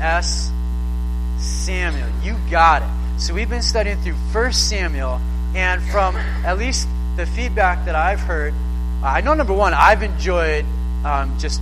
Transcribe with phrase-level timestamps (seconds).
[0.00, 0.50] S.
[1.38, 2.08] Samuel.
[2.22, 3.20] You got it.
[3.20, 5.20] So we've been studying through 1 Samuel,
[5.54, 8.54] and from at least the feedback that I've heard,
[9.02, 10.64] I know number one, I've enjoyed
[11.04, 11.60] um, just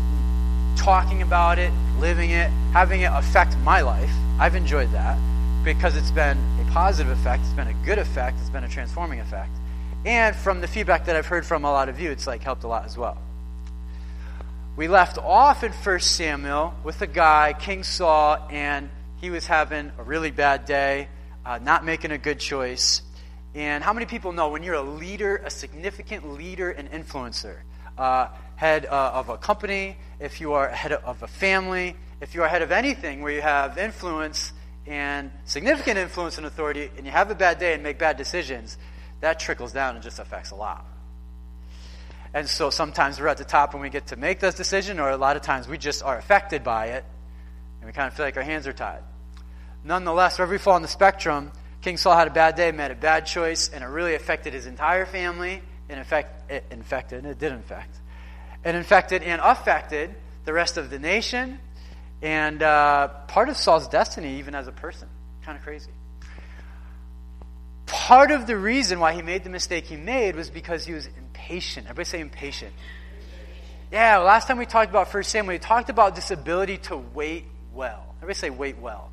[0.77, 4.13] talking about it, living it, having it affect my life.
[4.39, 5.19] I've enjoyed that
[5.65, 9.21] because it's been a positive effect, it's been a good effect, it's been a transforming
[9.21, 9.51] effect.
[10.05, 12.65] And from the feedback that I've heard from a lot of you, it's like helped
[12.65, 13.19] a lot as well.
[14.77, 19.91] We left off in 1 Samuel with a guy, King Saul, and he was having
[19.97, 21.09] a really bad day,
[21.47, 23.01] uh, not making a good choice.
[23.55, 27.61] And how many people know when you're a leader, a significant leader and influencer,
[27.97, 32.43] uh, head uh, of a company, if you are head of a family, if you
[32.43, 34.53] are head of anything where you have influence
[34.87, 38.77] and significant influence and authority, and you have a bad day and make bad decisions,
[39.21, 40.85] that trickles down and just affects a lot.
[42.35, 45.11] And so sometimes we're at the top and we get to make those decisions, or
[45.11, 47.05] a lot of times we just are affected by it,
[47.81, 49.03] and we kind of feel like our hands are tied.
[49.85, 51.53] Nonetheless, wherever we fall on the spectrum,
[51.83, 54.67] King Saul had a bad day, made a bad choice, and it really affected his
[54.67, 55.63] entire family.
[55.89, 57.97] And effect, it infected, it did infect.
[58.65, 60.13] It infected and affected
[60.45, 61.61] the rest of the nation
[62.23, 65.09] and uh, part of Saul's destiny, even as a person.
[65.45, 65.91] Kind of crazy.
[67.87, 71.09] Part of the reason why he made the mistake he made was because he was
[71.47, 71.87] impatient.
[71.87, 72.73] Everybody say impatient.
[73.93, 77.45] Yeah, last time we talked about First Samuel, we talked about this ability to wait
[77.73, 78.15] well.
[78.17, 79.13] Everybody say wait well.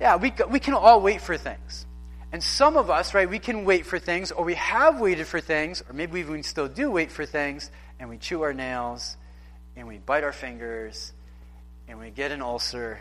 [0.00, 1.86] Yeah, we, we can all wait for things.
[2.32, 5.40] And some of us, right, we can wait for things, or we have waited for
[5.40, 7.70] things, or maybe we even still do wait for things,
[8.00, 9.18] and we chew our nails,
[9.76, 11.12] and we bite our fingers,
[11.86, 12.98] and we get an ulcer,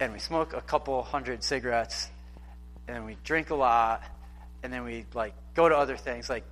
[0.00, 2.08] and we smoke a couple hundred cigarettes,
[2.88, 4.02] and we drink a lot,
[4.62, 6.28] and then we like go to other things.
[6.28, 6.44] Like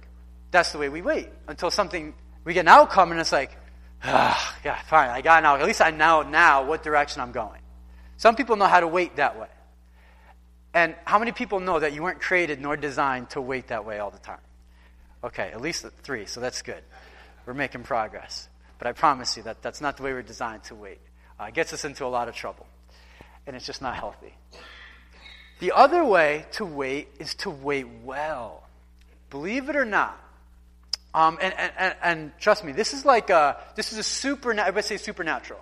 [0.50, 2.14] that's the way we wait until something
[2.45, 3.56] we get an outcome, and it's like,
[4.03, 5.56] ah, yeah, fine, I got now.
[5.56, 7.61] At least I know now what direction I'm going.
[8.17, 9.48] Some people know how to wait that way.
[10.75, 13.98] And how many people know that you weren't created nor designed to wait that way
[13.98, 14.39] all the time?
[15.23, 16.83] Okay, at least three, so that's good.
[17.46, 18.48] We're making progress.
[18.79, 20.98] But I promise you that that's not the way we're designed to wait.
[21.39, 22.67] Uh, it gets us into a lot of trouble.
[23.46, 24.34] And it's just not healthy.
[25.61, 28.61] The other way to wait is to wait well.
[29.33, 30.20] Believe it or not.
[31.15, 34.87] Um, and, and, and, trust me, this is like a, this is a super, everybody
[34.87, 35.61] say supernatural.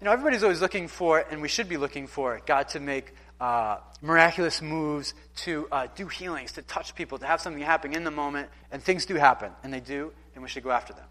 [0.00, 3.14] You know, everybody's always looking for, and we should be looking for, God to make
[3.40, 8.02] uh, miraculous moves, to uh, do healings, to touch people, to have something happen in
[8.02, 11.06] the moment, and things do happen, and they do, and we should go after them.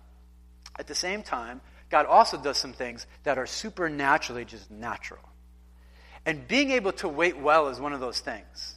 [0.77, 5.21] At the same time, God also does some things that are supernaturally just natural.
[6.25, 8.75] And being able to wait well is one of those things.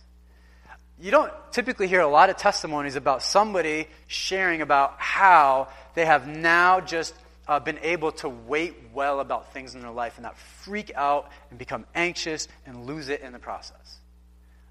[1.01, 6.29] You don't typically hear a lot of testimonies about somebody sharing about how they have
[6.29, 7.15] now just
[7.49, 11.31] uh, been able to wait well about things in their life and not freak out
[11.51, 13.99] and become anxious and lose it in the process.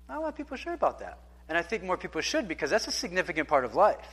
[0.07, 1.19] Not a lot of people share about that.
[1.49, 4.07] And I think more people should because that's a significant part of life.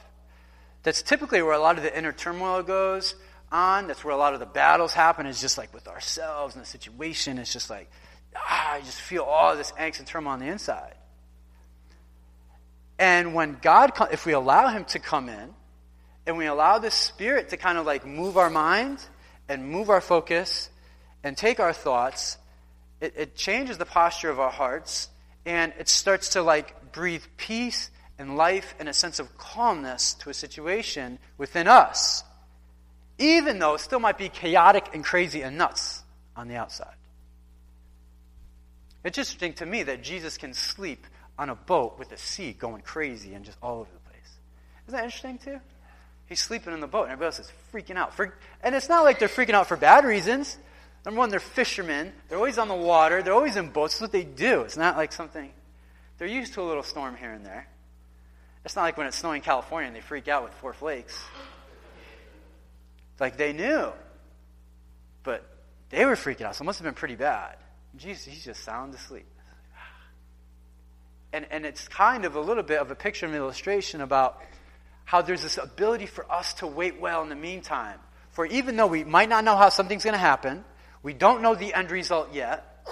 [0.82, 3.14] That's typically where a lot of the inner turmoil goes
[3.52, 3.86] on.
[3.86, 6.68] That's where a lot of the battles happen, is just like with ourselves and the
[6.68, 7.38] situation.
[7.38, 7.90] It's just like,
[8.34, 10.94] ah, I just feel all this angst and turmoil on the inside.
[13.00, 15.54] And when God, if we allow Him to come in,
[16.26, 19.02] and we allow the Spirit to kind of like move our mind
[19.48, 20.68] and move our focus
[21.24, 22.36] and take our thoughts,
[23.00, 25.08] it, it changes the posture of our hearts
[25.46, 30.28] and it starts to like breathe peace and life and a sense of calmness to
[30.28, 32.22] a situation within us,
[33.18, 36.02] even though it still might be chaotic and crazy and nuts
[36.36, 36.94] on the outside.
[39.02, 41.06] It's interesting to me that Jesus can sleep
[41.40, 44.38] on a boat with the sea going crazy and just all over the place.
[44.86, 45.58] Isn't that interesting too?
[46.26, 48.14] He's sleeping in the boat, and everybody else is freaking out.
[48.14, 50.58] For, and it's not like they're freaking out for bad reasons.
[51.04, 52.12] Number one, they're fishermen.
[52.28, 53.22] They're always on the water.
[53.22, 53.94] They're always in boats.
[53.94, 54.60] That's what they do.
[54.60, 55.50] It's not like something.
[56.18, 57.66] They're used to a little storm here and there.
[58.66, 61.18] It's not like when it's snowing in California and they freak out with four flakes.
[63.18, 63.92] Like they knew.
[65.22, 65.42] But
[65.88, 67.56] they were freaking out, so it must have been pretty bad.
[67.96, 69.26] Jesus, he's just sound asleep.
[71.32, 74.42] And, and it's kind of a little bit of a picture and illustration about
[75.04, 77.98] how there's this ability for us to wait well in the meantime.
[78.32, 80.64] For even though we might not know how something's going to happen,
[81.02, 82.86] we don't know the end result yet,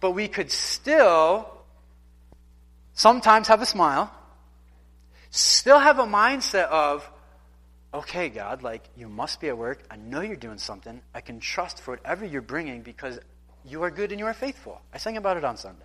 [0.00, 1.50] but we could still
[2.94, 4.10] sometimes have a smile,
[5.30, 7.08] still have a mindset of,
[7.92, 9.82] okay, God, like, you must be at work.
[9.90, 11.00] I know you're doing something.
[11.14, 13.18] I can trust for whatever you're bringing because
[13.64, 14.80] you are good and you are faithful.
[14.92, 15.84] I sang about it on Sunday.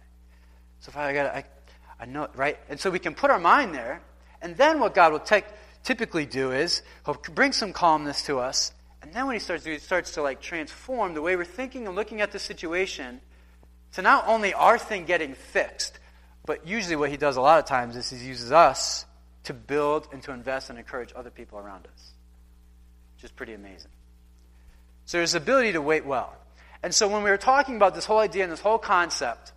[0.79, 1.43] So I got I,
[2.01, 2.57] I know, right?
[2.67, 4.01] And so we can put our mind there,
[4.41, 5.45] and then what God will take,
[5.83, 9.71] typically do is He'll bring some calmness to us, And then when he starts to,
[9.71, 13.19] he starts to like transform the way we're thinking and looking at the situation
[13.93, 15.99] to not only our thing getting fixed,
[16.45, 19.05] but usually what he does a lot of times is he uses us
[19.43, 22.11] to build and to invest and encourage other people around us.
[23.15, 23.91] Which is pretty amazing.
[25.05, 26.33] So there's ability to wait well.
[26.83, 29.51] And so when we were talking about this whole idea and this whole concept,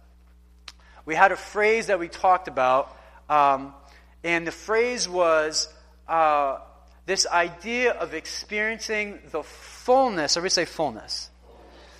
[1.04, 2.96] we had a phrase that we talked about,
[3.28, 3.74] um,
[4.22, 5.68] and the phrase was
[6.08, 6.58] uh,
[7.06, 11.30] this idea of experiencing the fullness, everybody say fullness,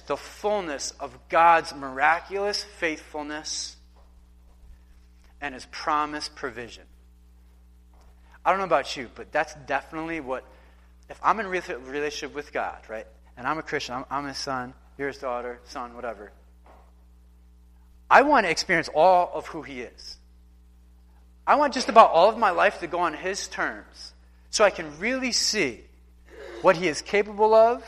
[0.06, 3.77] the fullness of God's miraculous faithfulness
[5.41, 6.85] and His promised provision.
[8.45, 10.45] I don't know about you, but that's definitely what,
[11.11, 14.73] if I'm in relationship with God, right, and I'm a Christian, I'm, I'm His son,
[14.97, 16.33] you're His daughter, son, whatever,
[18.14, 20.19] I want to experience all of who He is.
[21.44, 24.14] I want just about all of my life to go on His terms
[24.50, 25.81] so I can really see
[26.62, 27.82] what He is capable of,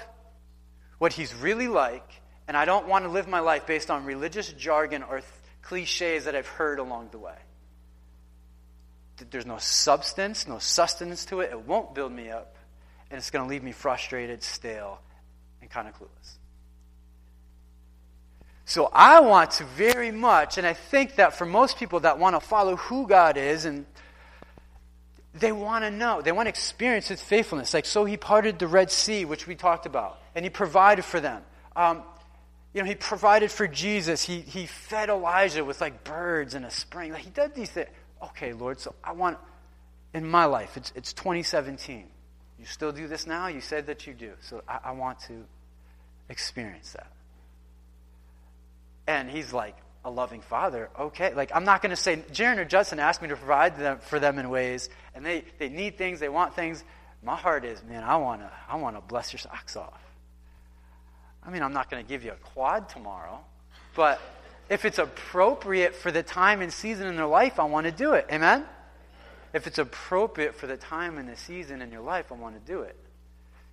[0.98, 2.10] what He's really like,
[2.48, 5.32] and I don't want to live my life based on religious jargon or th-
[5.62, 7.38] cliches that I've heard along the way.
[9.30, 11.52] There's no substance, no sustenance to it.
[11.52, 12.56] It won't build me up,
[13.12, 14.98] and it's going to leave me frustrated, stale,
[15.60, 16.38] and kind of clueless.
[18.68, 22.34] So I want to very much, and I think that for most people that want
[22.34, 23.86] to follow who God is, and
[25.34, 27.72] they want to know, they want to experience His faithfulness.
[27.72, 31.20] Like, so He parted the Red Sea, which we talked about, and He provided for
[31.20, 31.42] them.
[31.76, 32.02] Um,
[32.74, 34.24] you know, He provided for Jesus.
[34.24, 37.12] He, he fed Elijah with like birds in a spring.
[37.12, 37.88] Like, he did these things.
[38.20, 39.38] Okay, Lord, so I want,
[40.12, 42.04] in my life, it's, it's 2017.
[42.58, 43.46] You still do this now?
[43.46, 44.32] You said that you do.
[44.40, 45.44] So I, I want to
[46.28, 47.12] experience that.
[49.06, 49.76] And he's like,
[50.06, 51.34] a loving father, okay.
[51.34, 54.20] Like, I'm not going to say, Jaron or Justin asked me to provide them, for
[54.20, 56.84] them in ways, and they, they need things, they want things.
[57.24, 60.00] My heart is, man, I want to I wanna bless your socks off.
[61.44, 63.40] I mean, I'm not going to give you a quad tomorrow,
[63.96, 64.20] but
[64.68, 68.12] if it's appropriate for the time and season in their life, I want to do
[68.12, 68.26] it.
[68.30, 68.64] Amen?
[69.52, 72.72] If it's appropriate for the time and the season in your life, I want to
[72.72, 72.96] do it.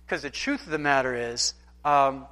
[0.04, 1.54] Because the truth of the matter is,
[1.84, 2.26] um,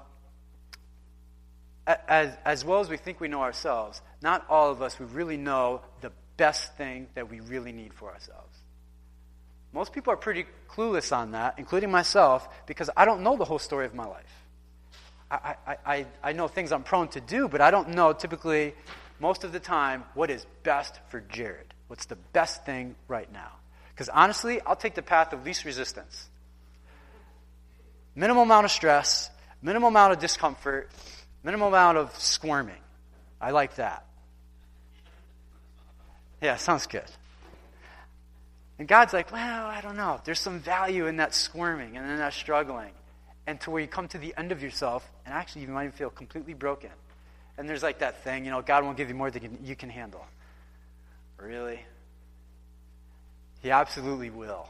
[1.87, 5.37] as, as well as we think we know ourselves, not all of us would really
[5.37, 8.56] know the best thing that we really need for ourselves.
[9.73, 13.58] Most people are pretty clueless on that, including myself, because I don't know the whole
[13.58, 14.46] story of my life.
[15.31, 18.75] I, I, I, I know things I'm prone to do, but I don't know typically,
[19.19, 21.73] most of the time, what is best for Jared.
[21.87, 23.52] What's the best thing right now?
[23.94, 26.29] Because honestly, I'll take the path of least resistance.
[28.14, 29.31] Minimal amount of stress,
[29.62, 30.90] minimal amount of discomfort,
[31.44, 32.81] Minimal amount of squirming.
[33.41, 34.06] I like that.
[36.41, 37.05] Yeah, sounds good.
[38.79, 40.21] And God's like, well, I don't know.
[40.25, 42.93] There's some value in that squirming and in that struggling.
[43.47, 45.93] And to where you come to the end of yourself, and actually you might even
[45.93, 46.91] feel completely broken.
[47.59, 49.91] And there's like that thing, you know, God won't give you more than you can
[49.91, 50.25] handle.
[51.39, 51.81] Really?
[53.62, 54.69] He absolutely will.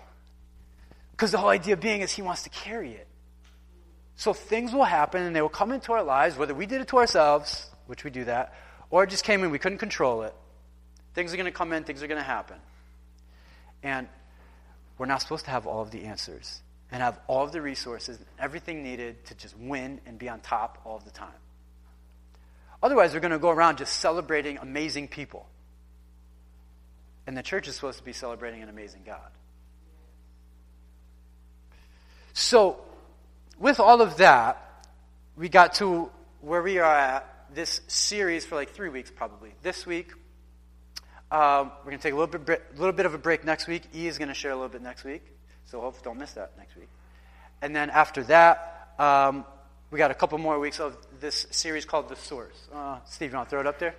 [1.13, 3.07] Because the whole idea being is He wants to carry it.
[4.23, 6.87] So things will happen and they will come into our lives, whether we did it
[6.89, 8.55] to ourselves, which we do that,
[8.89, 10.33] or it just came in, we couldn't control it.
[11.13, 12.57] Things are going to come in, things are going to happen.
[13.83, 14.07] And
[14.97, 18.17] we're not supposed to have all of the answers and have all of the resources,
[18.17, 21.41] and everything needed to just win and be on top all the time.
[22.81, 25.49] Otherwise, we're going to go around just celebrating amazing people.
[27.27, 29.33] And the church is supposed to be celebrating an amazing God.
[32.35, 32.85] So,
[33.63, 34.83] with all of that,
[35.37, 39.55] we got to where we are at this series for like three weeks probably.
[39.63, 40.13] This week,
[41.31, 43.85] um, we're going to take a little bit, little bit of a break next week.
[43.95, 45.23] E is going to share a little bit next week,
[45.67, 46.89] so hope don't miss that next week.
[47.63, 49.45] And then after that, um,
[49.93, 52.69] we got a couple more weeks of this series called The Source.
[52.75, 53.95] Uh, Steve, you want to throw it up there?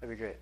[0.00, 0.36] That'd be great.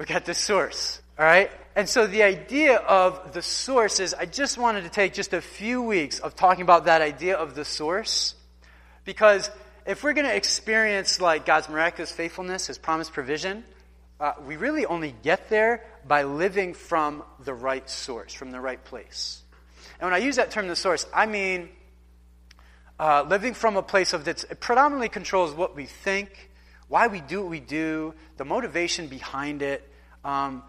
[0.00, 0.98] We got The Source.
[1.18, 1.50] All right?
[1.76, 5.42] And so the idea of the source is I just wanted to take just a
[5.42, 8.34] few weeks of talking about that idea of the source.
[9.04, 9.50] Because
[9.84, 13.62] if we're going to experience like God's miraculous faithfulness, His promised provision,
[14.18, 18.82] uh, we really only get there by living from the right source, from the right
[18.82, 19.42] place.
[20.00, 21.68] And when I use that term, the source, I mean
[22.98, 26.50] uh, living from a place of that predominantly controls what we think,
[26.88, 29.86] why we do what we do, the motivation behind it.
[30.24, 30.62] Um,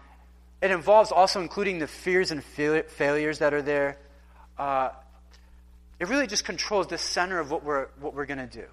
[0.60, 3.98] it involves also including the fears and failures that are there.
[4.56, 4.90] Uh,
[5.98, 8.66] it really just controls the center of what we're, what we're going to do.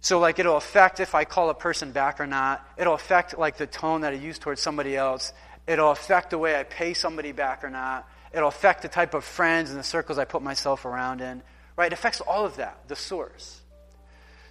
[0.00, 2.66] So, like, it'll affect if I call a person back or not.
[2.76, 5.32] It'll affect, like, the tone that I use towards somebody else.
[5.66, 8.08] It'll affect the way I pay somebody back or not.
[8.32, 11.42] It'll affect the type of friends and the circles I put myself around in.
[11.76, 11.92] Right?
[11.92, 13.60] It affects all of that, the source.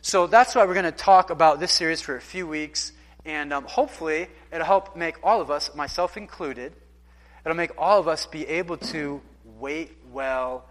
[0.02, 2.92] So that's why we're going to talk about this series for a few weeks.
[3.28, 6.72] And um, hopefully, it'll help make all of us, myself included,
[7.46, 9.22] it'll make all of us be able to
[9.60, 10.66] wait well,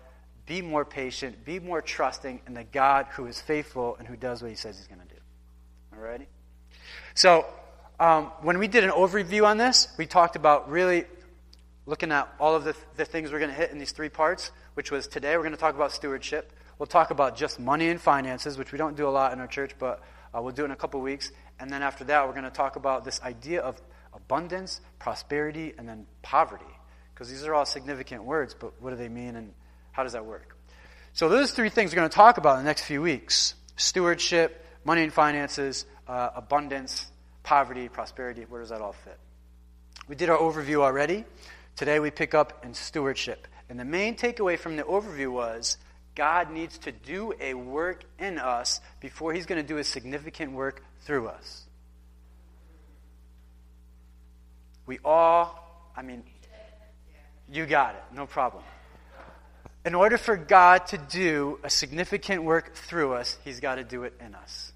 [0.46, 4.40] be more patient, be more trusting in the God who is faithful and who does
[4.40, 5.20] what he says he's going to do.
[5.94, 6.26] Alrighty?
[7.14, 7.44] So,
[8.00, 11.04] um, when we did an overview on this, we talked about really
[11.84, 14.50] looking at all of the, the things we're going to hit in these three parts,
[14.74, 16.52] which was today we're going to talk about stewardship.
[16.78, 19.46] We'll talk about just money and finances, which we don't do a lot in our
[19.46, 20.02] church, but
[20.34, 21.32] uh, we'll do in a couple weeks.
[21.58, 23.80] And then after that, we're going to talk about this idea of
[24.12, 26.64] abundance, prosperity, and then poverty.
[27.14, 29.52] Because these are all significant words, but what do they mean and
[29.92, 30.56] how does that work?
[31.14, 34.64] So, those three things we're going to talk about in the next few weeks stewardship,
[34.84, 37.06] money and finances, uh, abundance,
[37.42, 38.42] poverty, prosperity.
[38.42, 39.18] Where does that all fit?
[40.08, 41.24] We did our overview already.
[41.74, 43.48] Today we pick up in stewardship.
[43.68, 45.78] And the main takeaway from the overview was
[46.14, 50.52] God needs to do a work in us before he's going to do a significant
[50.52, 51.62] work through us.
[54.86, 56.24] We all, I mean,
[57.50, 58.64] you got it, no problem.
[59.84, 64.02] In order for God to do a significant work through us, he's got to do
[64.02, 64.72] it in us.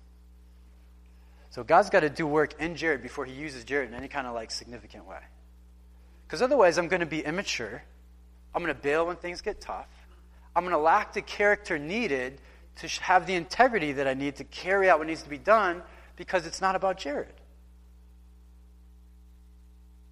[1.51, 4.29] So God's got to do work in Jared before he uses Jared in any kind
[4.29, 5.19] of like significant way.
[6.27, 7.83] Because otherwise, I'm going to be immature.
[8.55, 9.89] I'm going to bail when things get tough.
[10.55, 12.41] I'm going to lack the character needed
[12.77, 15.83] to have the integrity that I need to carry out what needs to be done
[16.21, 17.33] because it's not about Jared.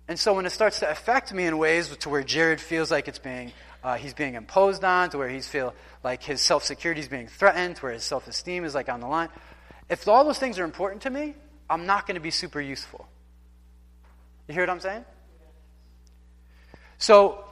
[0.08, 3.08] And so when it starts to affect me in ways to where Jared feels like
[3.08, 3.52] it's being
[3.84, 7.28] uh, he's being imposed on, to where he's feel like his self security is being
[7.28, 9.28] threatened, to where his self esteem is like on the line.
[9.90, 11.34] If all those things are important to me,
[11.68, 13.06] I'm not going to be super useful.
[14.48, 15.04] You hear what I'm saying?
[16.96, 17.44] So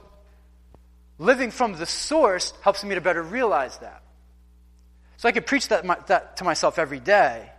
[1.19, 4.01] living from the source helps me to better realize that.
[5.17, 7.51] So I could preach that, that to myself every day,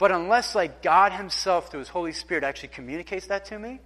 [0.00, 3.80] but unless like God Himself through His Holy Spirit actually communicates that to me,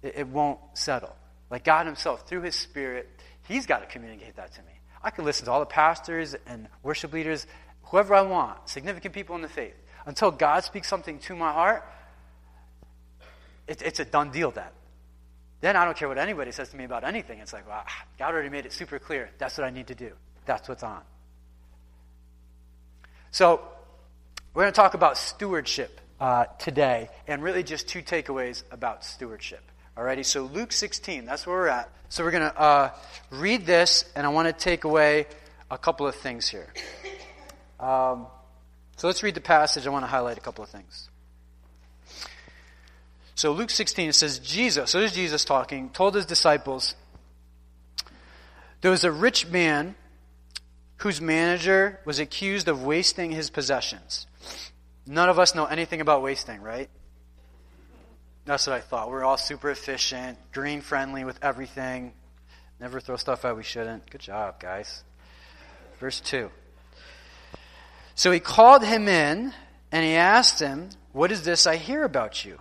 [0.00, 1.14] it, it won't settle.
[1.50, 3.10] Like God Himself through His Spirit,
[3.48, 4.72] He's got to communicate that to me.
[5.02, 7.48] I can listen to all the pastors and worship leaders,
[7.82, 9.74] whoever I want, significant people in the faith.
[10.06, 11.84] Until God speaks something to my heart,
[13.66, 14.70] it, it's a done deal then.
[15.60, 17.40] Then I don't care what anybody says to me about anything.
[17.40, 19.30] It's like, God already made it super clear.
[19.38, 20.12] That's what I need to do.
[20.46, 21.02] That's what's on.
[23.32, 23.62] So,
[24.54, 29.62] we're going to talk about stewardship uh, today, and really just two takeaways about stewardship.
[29.96, 31.90] Alrighty, so Luke 16, that's where we're at.
[32.10, 32.90] So we're going to uh,
[33.30, 35.26] read this, and I want to take away
[35.70, 36.68] a couple of things here.
[37.80, 38.26] Um,
[38.96, 39.86] so let's read the passage.
[39.86, 41.08] I want to highlight a couple of things.
[43.34, 46.94] So Luke 16 it says Jesus, so this is Jesus talking, told his disciples,
[48.82, 49.94] there was a rich man
[50.98, 54.26] whose manager was accused of wasting his possessions.
[55.06, 56.88] None of us know anything about wasting, right?
[58.44, 59.10] That's what I thought.
[59.10, 62.12] We're all super efficient, green friendly with everything.
[62.80, 64.10] Never throw stuff out we shouldn't.
[64.10, 65.04] Good job, guys.
[66.00, 66.50] Verse 2.
[68.14, 69.52] So he called him in
[69.92, 72.60] and he asked him, What is this I hear about you?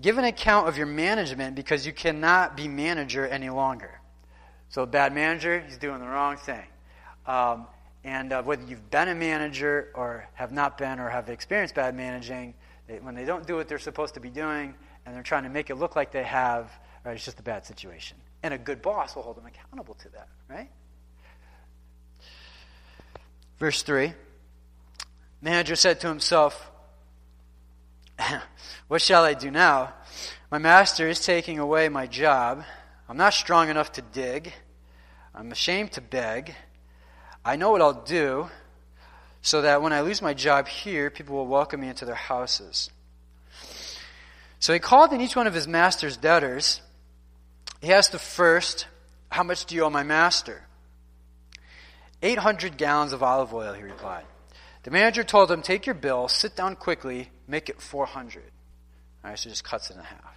[0.00, 4.00] Give an account of your management because you cannot be manager any longer.
[4.68, 6.64] So, bad manager, he's doing the wrong thing.
[7.24, 7.66] Um,
[8.06, 11.96] and uh, whether you've been a manager or have not been or have experienced bad
[11.96, 12.54] managing,
[12.86, 15.48] they, when they don't do what they're supposed to be doing and they're trying to
[15.48, 16.70] make it look like they have,
[17.04, 18.16] right, it's just a bad situation.
[18.44, 20.70] And a good boss will hold them accountable to that, right?
[23.58, 24.12] Verse 3
[25.42, 26.70] Manager said to himself,
[28.86, 29.94] what shall I do now?
[30.48, 32.62] My master is taking away my job.
[33.08, 34.52] I'm not strong enough to dig.
[35.34, 36.54] I'm ashamed to beg.
[37.46, 38.48] I know what I'll do
[39.40, 42.90] so that when I lose my job here, people will welcome me into their houses.
[44.58, 46.82] So he called in each one of his master's debtors.
[47.80, 48.88] He asked the first,
[49.30, 50.60] How much do you owe my master?
[52.20, 54.24] 800 gallons of olive oil, he replied.
[54.82, 58.42] The manager told him, Take your bill, sit down quickly, make it 400.
[59.22, 60.36] All right, so just cuts it in half.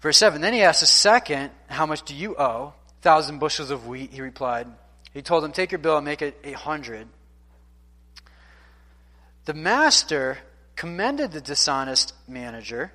[0.00, 2.74] Verse 7 Then he asked the second, How much do you owe?
[3.00, 4.68] Thousand bushels of wheat, he replied.
[5.12, 7.08] He told him, Take your bill and make it 800.
[9.44, 10.38] The master
[10.76, 12.92] commended the dishonest manager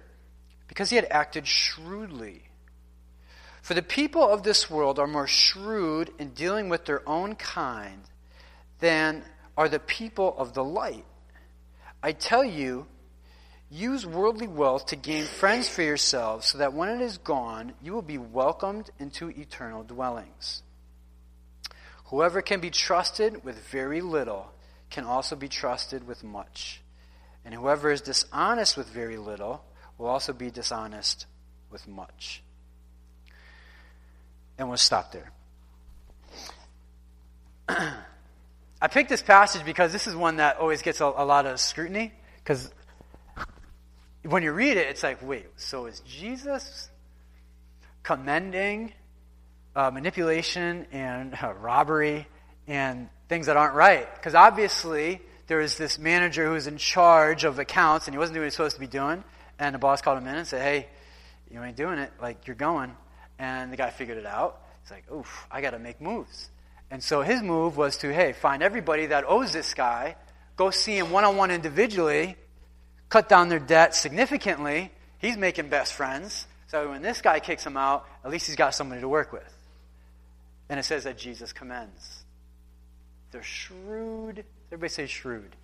[0.68, 2.44] because he had acted shrewdly.
[3.62, 8.02] For the people of this world are more shrewd in dealing with their own kind
[8.80, 9.24] than
[9.58, 11.06] are the people of the light.
[12.02, 12.88] I tell you,
[13.70, 17.92] Use worldly wealth to gain friends for yourselves, so that when it is gone, you
[17.92, 20.64] will be welcomed into eternal dwellings.
[22.08, 24.52] Whoever can be trusted with very little
[24.90, 26.82] can also be trusted with much.
[27.44, 29.64] And whoever is dishonest with very little
[29.98, 31.26] will also be dishonest
[31.70, 32.42] with much.
[34.58, 35.32] And we'll stop there.
[38.82, 41.60] I picked this passage because this is one that always gets a, a lot of
[41.60, 42.14] scrutiny.
[42.42, 42.72] Because
[44.24, 46.90] when you read it, it's like, wait, so is Jesus
[48.04, 48.94] commending
[49.78, 52.28] uh, manipulation and uh, robbery
[52.68, 54.12] and things that aren't right?
[54.16, 58.34] Because obviously, there was this manager who was in charge of accounts and he wasn't
[58.34, 59.24] doing what he was supposed to be doing.
[59.60, 60.88] And the boss called him in and said, hey,
[61.52, 62.12] you ain't doing it.
[62.20, 62.92] Like, you're going.
[63.38, 64.64] And the guy figured it out.
[64.82, 66.50] He's like, oof, I got to make moves.
[66.90, 70.16] And so his move was to, hey, find everybody that owes this guy,
[70.56, 72.36] go see him one on one individually,
[73.10, 74.92] cut down their debt significantly.
[75.20, 76.48] He's making best friends.
[76.68, 79.57] So when this guy kicks him out, at least he's got somebody to work with.
[80.70, 82.24] And it says that Jesus commends.
[83.32, 84.44] They're shrewd.
[84.72, 85.56] Everybody say shrewd.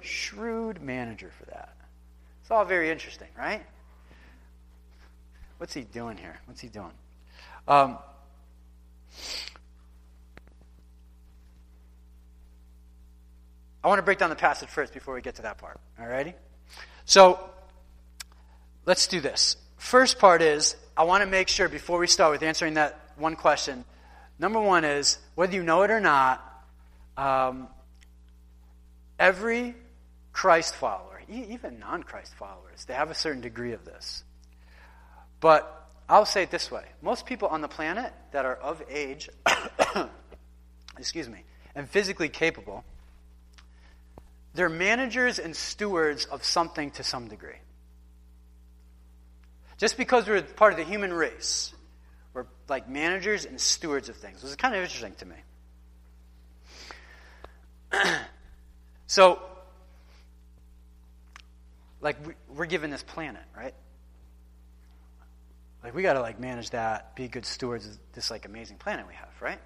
[0.00, 1.74] Shrewd, manager for that.
[2.42, 3.64] It's all very interesting, right?
[5.58, 6.38] What's he doing here?
[6.46, 6.92] What's he doing?
[7.66, 7.98] Um,
[13.82, 15.80] I want to break down the passage first before we get to that part.
[16.00, 16.34] Alrighty?
[17.04, 17.38] So,
[18.86, 19.56] let's do this.
[19.76, 23.36] First part is, I want to make sure before we start with answering that one
[23.36, 23.84] question,
[24.38, 26.44] number one is, whether you know it or not,
[27.16, 27.68] um,
[29.18, 29.74] every
[30.32, 34.22] Christ follower, even non Christ followers, they have a certain degree of this.
[35.40, 35.74] But
[36.08, 39.28] I'll say it this way most people on the planet that are of age,
[40.98, 42.84] excuse me, and physically capable,
[44.54, 47.60] they're managers and stewards of something to some degree.
[49.76, 51.72] Just because we're part of the human race,
[52.68, 54.42] like managers and stewards of things.
[54.42, 55.36] This is kind of interesting to me.
[59.06, 59.40] so,
[62.00, 62.16] like,
[62.54, 63.74] we're given this planet, right?
[65.82, 69.06] Like, we got to, like, manage that, be good stewards of this, like, amazing planet
[69.06, 69.60] we have, right?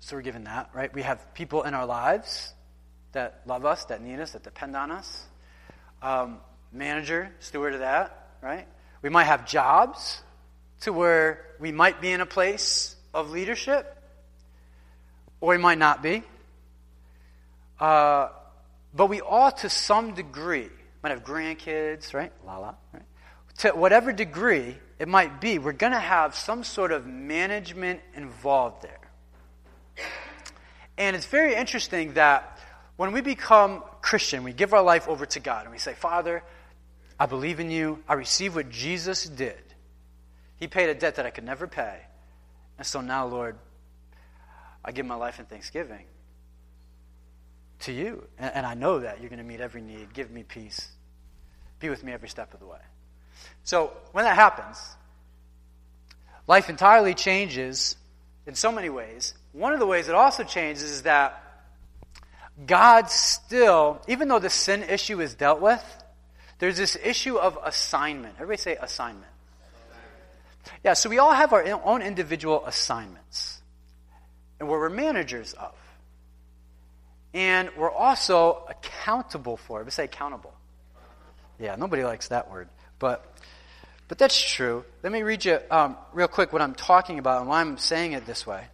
[0.00, 0.92] So we're given that, right?
[0.92, 2.52] We have people in our lives
[3.12, 5.26] that love us, that need us, that depend on us.
[6.02, 6.38] Um,
[6.72, 8.66] manager, steward of that, right?
[9.00, 10.22] We might have jobs
[10.84, 13.96] to where we might be in a place of leadership,
[15.40, 16.22] or we might not be.
[17.80, 18.28] Uh,
[18.94, 20.68] but we all, to some degree,
[21.02, 22.32] might have grandkids, right?
[22.46, 23.02] La la, right?
[23.58, 28.82] To whatever degree it might be, we're going to have some sort of management involved
[28.82, 29.00] there.
[30.98, 32.58] And it's very interesting that
[32.96, 36.42] when we become Christian, we give our life over to God and we say, Father,
[37.18, 38.02] I believe in you.
[38.08, 39.63] I receive what Jesus did.
[40.56, 41.98] He paid a debt that I could never pay.
[42.78, 43.56] And so now, Lord,
[44.84, 46.04] I give my life in thanksgiving
[47.80, 48.26] to you.
[48.38, 50.12] And, and I know that you're going to meet every need.
[50.12, 50.88] Give me peace.
[51.80, 52.78] Be with me every step of the way.
[53.64, 54.78] So when that happens,
[56.46, 57.96] life entirely changes
[58.46, 59.34] in so many ways.
[59.52, 61.40] One of the ways it also changes is that
[62.66, 65.82] God still, even though the sin issue is dealt with,
[66.58, 68.34] there's this issue of assignment.
[68.36, 69.30] Everybody say assignment.
[70.84, 73.60] Yeah, so we all have our own individual assignments,
[74.58, 75.74] and we're managers of.
[77.34, 79.78] And we're also accountable for.
[79.80, 80.54] Everybody say accountable.
[81.58, 82.68] Yeah, nobody likes that word.
[83.00, 83.24] But,
[84.06, 84.84] but that's true.
[85.02, 88.12] Let me read you um, real quick what I'm talking about and why I'm saying
[88.12, 88.64] it this way.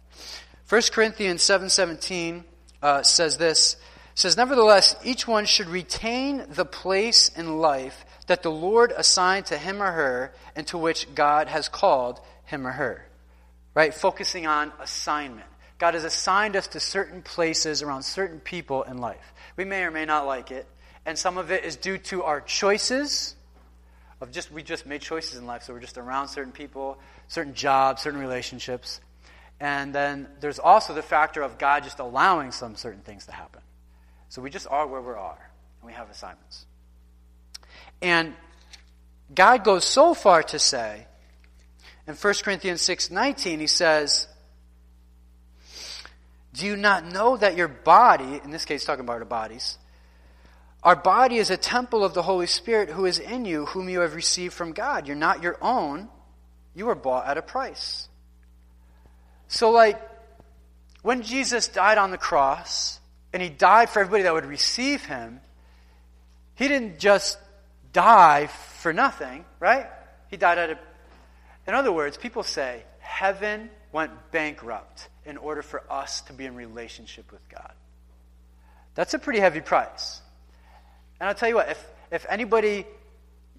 [0.69, 2.43] 1 Corinthians 7.17
[2.81, 3.77] uh, says this.
[4.13, 9.57] says, Nevertheless, each one should retain the place in life that the Lord assigned to
[9.57, 13.05] him or her and to which God has called him or her.
[13.73, 13.93] Right?
[13.93, 15.47] Focusing on assignment.
[15.77, 19.33] God has assigned us to certain places around certain people in life.
[19.57, 20.65] We may or may not like it,
[21.05, 23.35] and some of it is due to our choices
[24.21, 27.53] of just we just made choices in life, so we're just around certain people, certain
[27.53, 29.01] jobs, certain relationships.
[29.59, 33.61] And then there's also the factor of God just allowing some certain things to happen.
[34.29, 36.65] So we just are where we are, and we have assignments.
[38.01, 38.33] And
[39.33, 41.07] God goes so far to say,
[42.07, 44.27] in 1 Corinthians 6:19, he says,
[46.53, 49.77] Do you not know that your body, in this case talking about our bodies,
[50.83, 53.99] our body is a temple of the Holy Spirit who is in you, whom you
[53.99, 55.07] have received from God.
[55.07, 56.09] You're not your own.
[56.73, 58.09] You were bought at a price.
[59.47, 60.01] So, like,
[61.03, 62.99] when Jesus died on the cross,
[63.33, 65.41] and he died for everybody that would receive him,
[66.55, 67.37] he didn't just
[67.93, 69.87] die for nothing, right?
[70.29, 70.77] He died out of.
[71.67, 76.55] In other words, people say heaven went bankrupt in order for us to be in
[76.55, 77.73] relationship with God.
[78.95, 80.21] That's a pretty heavy price.
[81.19, 82.85] And I'll tell you what, if, if anybody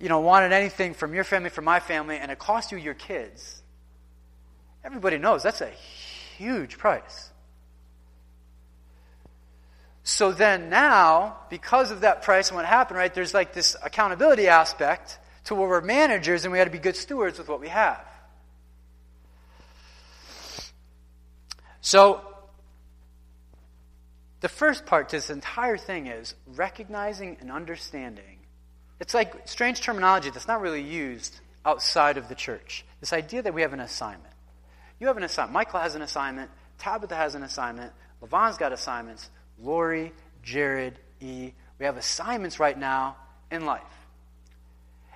[0.01, 2.95] you know, wanted anything from your family, from my family, and it cost you your
[2.95, 3.63] kids,
[4.85, 5.71] everybody knows that's a
[6.39, 7.31] huge price.
[10.05, 14.49] So then now, because of that price and what happened, right, there's like this accountability
[14.49, 17.69] aspect to where we're managers and we got to be good stewards with what we
[17.69, 18.05] have.
[21.81, 22.21] So,
[24.41, 28.39] the first part to this entire thing is recognizing and understanding.
[28.99, 32.85] It's like strange terminology that's not really used outside of the church.
[33.01, 34.35] This idea that we have an assignment.
[34.99, 35.55] You have an assignment.
[35.55, 36.51] Michael has an assignment.
[36.79, 37.93] Tabitha has an assignment.
[38.21, 39.29] Levon's got assignments.
[39.61, 40.13] Lori,
[40.43, 41.53] Jared, E.
[41.79, 43.17] We have assignments right now
[43.51, 43.83] in life.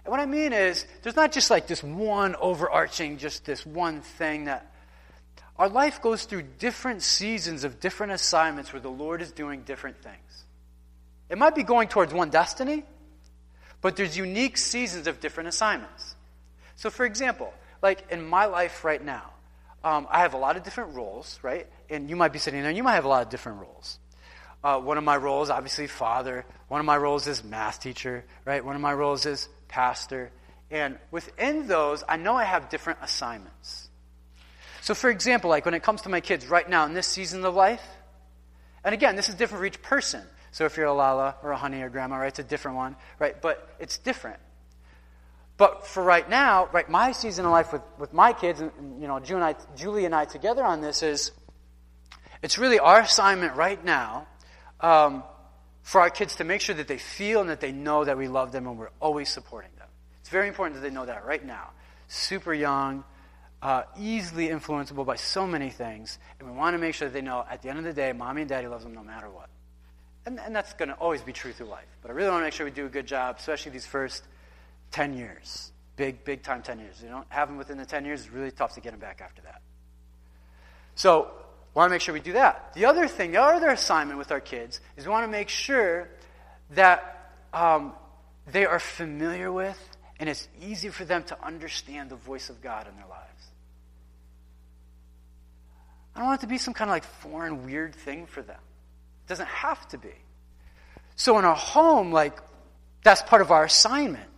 [0.04, 4.02] And what I mean is, there's not just like this one overarching, just this one
[4.02, 4.72] thing that
[5.58, 10.02] our life goes through different seasons of different assignments where the Lord is doing different
[10.02, 10.44] things.
[11.28, 12.84] It might be going towards one destiny,
[13.80, 16.14] but there's unique seasons of different assignments.
[16.76, 19.30] So, for example, like in my life right now,
[19.82, 21.66] um, I have a lot of different roles, right?
[21.88, 23.98] And you might be sitting there and you might have a lot of different roles.
[24.66, 26.44] Uh, one of my roles, obviously, father.
[26.66, 28.64] One of my roles is math teacher, right?
[28.64, 30.32] One of my roles is pastor.
[30.72, 33.88] And within those, I know I have different assignments.
[34.80, 37.44] So, for example, like when it comes to my kids right now in this season
[37.44, 37.86] of life,
[38.82, 40.22] and again, this is different for each person.
[40.50, 42.96] So, if you're a Lala or a Honey or Grandma, right, it's a different one,
[43.20, 43.40] right?
[43.40, 44.40] But it's different.
[45.58, 49.06] But for right now, right, my season of life with, with my kids, and, you
[49.06, 51.30] know, and, I, Julie and I together on this is,
[52.42, 54.26] it's really our assignment right now
[54.80, 55.22] um,
[55.82, 58.28] for our kids to make sure that they feel and that they know that we
[58.28, 59.88] love them and we're always supporting them.
[60.20, 61.70] It's very important that they know that right now.
[62.08, 63.04] Super young,
[63.62, 67.22] uh, easily influenceable by so many things, and we want to make sure that they
[67.22, 69.48] know at the end of the day, mommy and daddy loves them no matter what.
[70.26, 71.86] And, and that's going to always be true through life.
[72.02, 74.24] But I really want to make sure we do a good job, especially these first
[74.90, 75.70] 10 years.
[75.96, 77.00] Big, big time 10 years.
[77.02, 79.20] You don't have them within the 10 years, it's really tough to get them back
[79.20, 79.62] after that.
[80.96, 81.30] So,
[81.76, 82.72] we want to make sure we do that.
[82.72, 86.08] The other thing, the other assignment with our kids is we want to make sure
[86.70, 87.92] that um,
[88.50, 89.78] they are familiar with
[90.18, 93.44] and it's easy for them to understand the voice of God in their lives.
[96.14, 98.56] I don't want it to be some kind of like foreign, weird thing for them.
[99.26, 100.14] It doesn't have to be.
[101.16, 102.38] So in our home, like,
[103.04, 104.30] that's part of our assignment.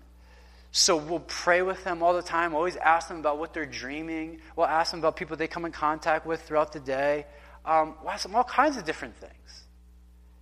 [0.70, 4.40] So we'll pray with them all the time, always ask them about what they're dreaming.
[4.54, 7.26] We'll ask them about people they come in contact with throughout the day.
[7.64, 9.32] Um, we'll ask them all kinds of different things.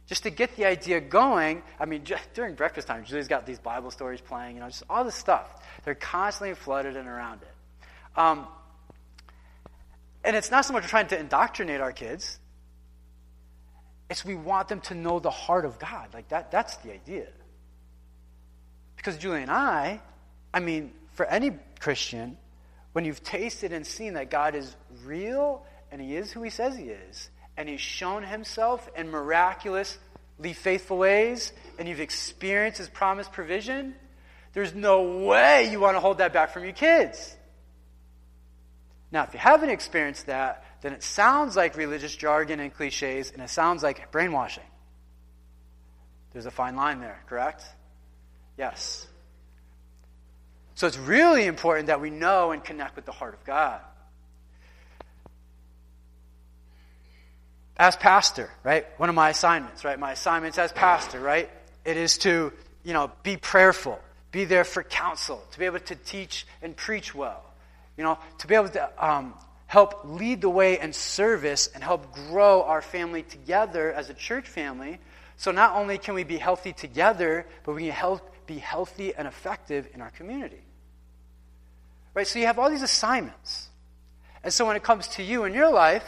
[0.07, 1.62] Just to get the idea going.
[1.81, 5.05] I mean, during breakfast time, Julie's got these Bible stories playing, you know, just all
[5.05, 5.62] this stuff.
[5.85, 8.19] They're constantly flooded and around it.
[8.19, 8.47] Um,
[10.23, 12.39] and it's not so much trying to indoctrinate our kids,
[14.09, 16.15] it's we want them to know the heart of God.
[16.15, 17.27] Like that, that's the idea.
[18.97, 20.01] Because Julie and I,
[20.57, 22.38] I mean, for any Christian,
[22.95, 26.79] when you've tasted and seen that God is real and He is who He says
[26.79, 29.99] He is, and He's shown Himself in miraculously
[30.55, 33.95] faithful ways, and you've experienced His promised provision,
[34.55, 37.37] there's no way you want to hold that back from your kids.
[39.12, 43.42] Now, if you haven't experienced that, then it sounds like religious jargon and cliches, and
[43.42, 44.64] it sounds like brainwashing.
[46.33, 47.62] There's a fine line there, correct?
[48.57, 49.07] Yes.
[50.77, 53.81] So it's really important that we know and connect with the heart of God.
[57.77, 58.87] As pastor, right?
[58.99, 59.99] One of my assignments, right?
[59.99, 61.51] My assignments as pastor, right?
[61.85, 62.53] It is to,
[62.85, 67.15] you know, be prayerful, be there for counsel, to be able to teach and preach
[67.15, 67.43] well
[67.97, 69.35] you know, to be able to um,
[69.67, 74.47] help lead the way in service and help grow our family together as a church
[74.47, 74.99] family.
[75.37, 79.27] So not only can we be healthy together, but we can help be healthy and
[79.27, 80.62] effective in our community.
[82.16, 82.26] Right?
[82.26, 83.68] So you have all these assignments.
[84.42, 86.05] And so when it comes to you in your life,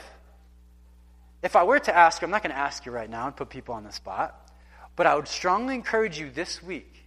[1.42, 3.36] if I were to ask, you, I'm not going to ask you right now and
[3.36, 4.50] put people on the spot,
[4.96, 7.04] but I would strongly encourage you this week,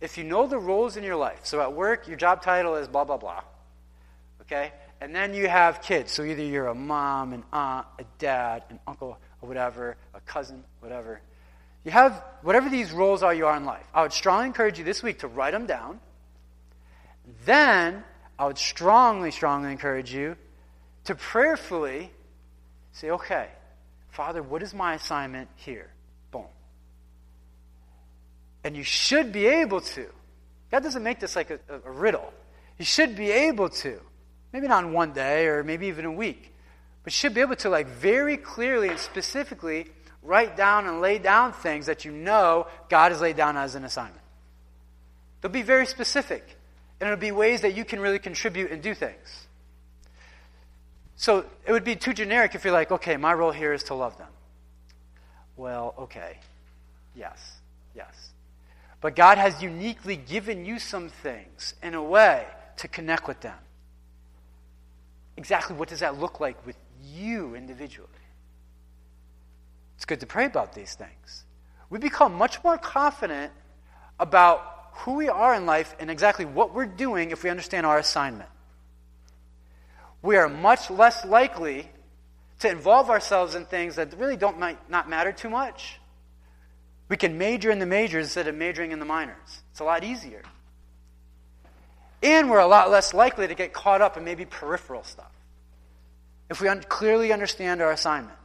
[0.00, 2.88] if you know the roles in your life, so at work, your job title is
[2.88, 3.42] blah, blah, blah
[4.48, 4.72] okay?
[5.00, 6.10] And then you have kids.
[6.10, 10.64] So either you're a mom, an aunt, a dad, an uncle, or whatever, a cousin,
[10.80, 11.20] whatever.
[11.84, 13.86] You have whatever these roles are you are in life.
[13.94, 16.00] I would strongly encourage you this week to write them down.
[17.44, 18.04] Then
[18.38, 20.36] I would strongly, strongly encourage you
[21.04, 22.10] to prayerfully
[22.92, 23.48] say, okay,
[24.10, 25.90] Father, what is my assignment here?
[26.30, 26.46] Boom.
[28.64, 30.06] And you should be able to
[30.70, 32.32] God doesn't make this like a, a, riddle.
[32.78, 34.00] You should be able to.
[34.52, 36.52] Maybe not in one day or maybe even a week.
[37.04, 39.86] But you should be able to like very clearly and specifically
[40.22, 43.84] write down and lay down things that you know God has laid down as an
[43.84, 44.20] assignment.
[45.40, 46.56] They'll be very specific.
[47.00, 49.46] And it'll be ways that you can really contribute and do things.
[51.16, 53.94] So it would be too generic if you're like, okay, my role here is to
[53.94, 54.28] love them.
[55.56, 56.38] Well, okay.
[57.14, 57.58] Yes.
[57.94, 58.30] Yes.
[59.00, 62.46] But God has uniquely given you some things in a way
[62.78, 63.58] to connect with them.
[65.36, 68.08] Exactly what does that look like with you individually?
[69.96, 71.44] It's good to pray about these things.
[71.90, 73.52] We become much more confident
[74.20, 77.98] about who we are in life and exactly what we're doing if we understand our
[77.98, 78.48] assignment.
[80.22, 81.88] We are much less likely
[82.60, 86.00] to involve ourselves in things that really don't might not matter too much.
[87.08, 89.62] We can major in the majors instead of majoring in the minors.
[89.70, 90.42] It's a lot easier.
[92.22, 95.30] And we're a lot less likely to get caught up in maybe peripheral stuff
[96.50, 98.36] if we un- clearly understand our assignment.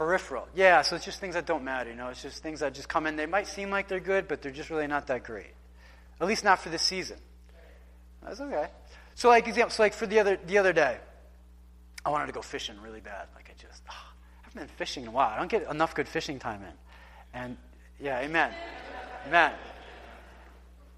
[0.00, 0.48] Peripheral.
[0.54, 2.08] Yeah, so it's just things that don't matter, you know.
[2.08, 3.16] It's just things that just come in.
[3.16, 5.52] They might seem like they're good, but they're just really not that great.
[6.18, 7.18] At least not for this season.
[8.24, 8.68] That's okay.
[9.14, 10.96] So like example, so like for the other the other day,
[12.02, 13.26] I wanted to go fishing really bad.
[13.34, 15.34] Like I just oh, I haven't been fishing in a while.
[15.34, 17.38] I don't get enough good fishing time in.
[17.38, 17.56] And
[18.00, 18.54] yeah, amen.
[19.26, 19.52] amen.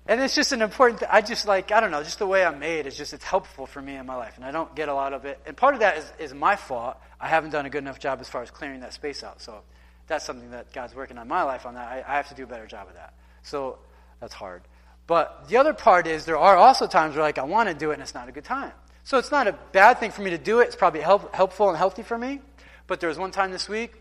[0.06, 2.44] And it's just an important th- I just like, I don't know, just the way
[2.44, 4.36] I'm made is just, it's helpful for me in my life.
[4.36, 5.38] And I don't get a lot of it.
[5.46, 6.96] And part of that is, is my fault.
[7.20, 9.40] I haven't done a good enough job as far as clearing that space out.
[9.40, 9.62] So
[10.08, 11.88] that's something that God's working on my life on that.
[11.88, 13.14] I, I have to do a better job of that.
[13.44, 13.78] So
[14.20, 14.62] that's hard.
[15.06, 17.90] But the other part is there are also times where like I want to do
[17.90, 18.72] it and it's not a good time.
[19.04, 20.64] So it's not a bad thing for me to do it.
[20.64, 22.40] It's probably help, helpful and healthy for me.
[22.86, 23.92] But there was one time this week,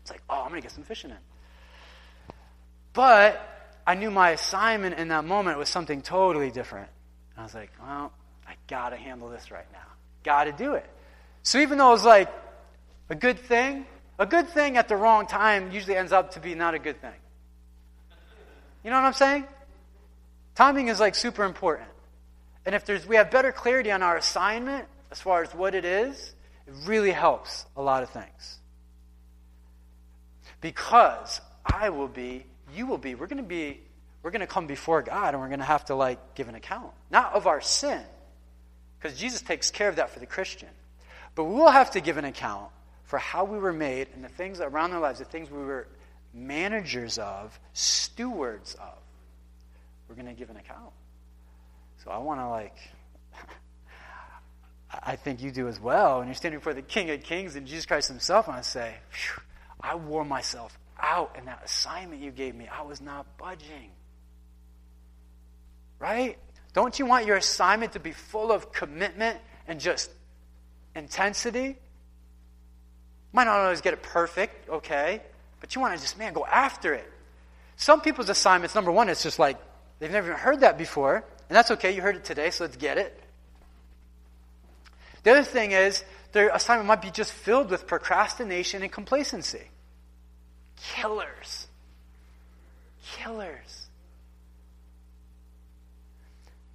[0.00, 1.16] it's like, oh, I'm going to get some fishing in.
[2.92, 3.51] But
[3.86, 6.88] I knew my assignment in that moment was something totally different.
[7.32, 8.12] And I was like, well,
[8.46, 9.78] I got to handle this right now.
[10.22, 10.86] Got to do it.
[11.42, 12.32] So even though it was like
[13.08, 13.86] a good thing,
[14.18, 17.00] a good thing at the wrong time usually ends up to be not a good
[17.00, 17.10] thing.
[18.84, 19.46] You know what I'm saying?
[20.54, 21.88] Timing is like super important.
[22.64, 25.84] And if there's we have better clarity on our assignment as far as what it
[25.84, 26.34] is,
[26.66, 28.58] it really helps a lot of things.
[30.60, 33.14] Because I will be you will be.
[33.14, 33.80] We're going to be,
[34.22, 36.54] we're going to come before God and we're going to have to like give an
[36.54, 36.92] account.
[37.10, 38.02] Not of our sin,
[38.98, 40.68] because Jesus takes care of that for the Christian.
[41.34, 42.70] But we will have to give an account
[43.04, 45.86] for how we were made and the things around our lives, the things we were
[46.34, 48.98] managers of, stewards of.
[50.08, 50.92] We're going to give an account.
[52.04, 52.76] So I want to like,
[55.02, 56.18] I think you do as well.
[56.18, 58.94] And you're standing before the King of Kings and Jesus Christ Himself, and I say,
[59.80, 62.68] I wore myself out in that assignment you gave me.
[62.68, 63.90] I was not budging.
[65.98, 66.38] Right?
[66.72, 70.10] Don't you want your assignment to be full of commitment and just
[70.94, 71.76] intensity?
[73.32, 75.22] Might not always get it perfect, okay?
[75.60, 77.10] But you want to just, man, go after it.
[77.76, 79.58] Some people's assignments, number one, it's just like
[79.98, 81.16] they've never even heard that before.
[81.48, 83.18] And that's okay, you heard it today, so let's get it.
[85.24, 89.62] The other thing is, their assignment might be just filled with procrastination and complacency
[90.82, 91.66] killers.
[93.16, 93.88] Killers.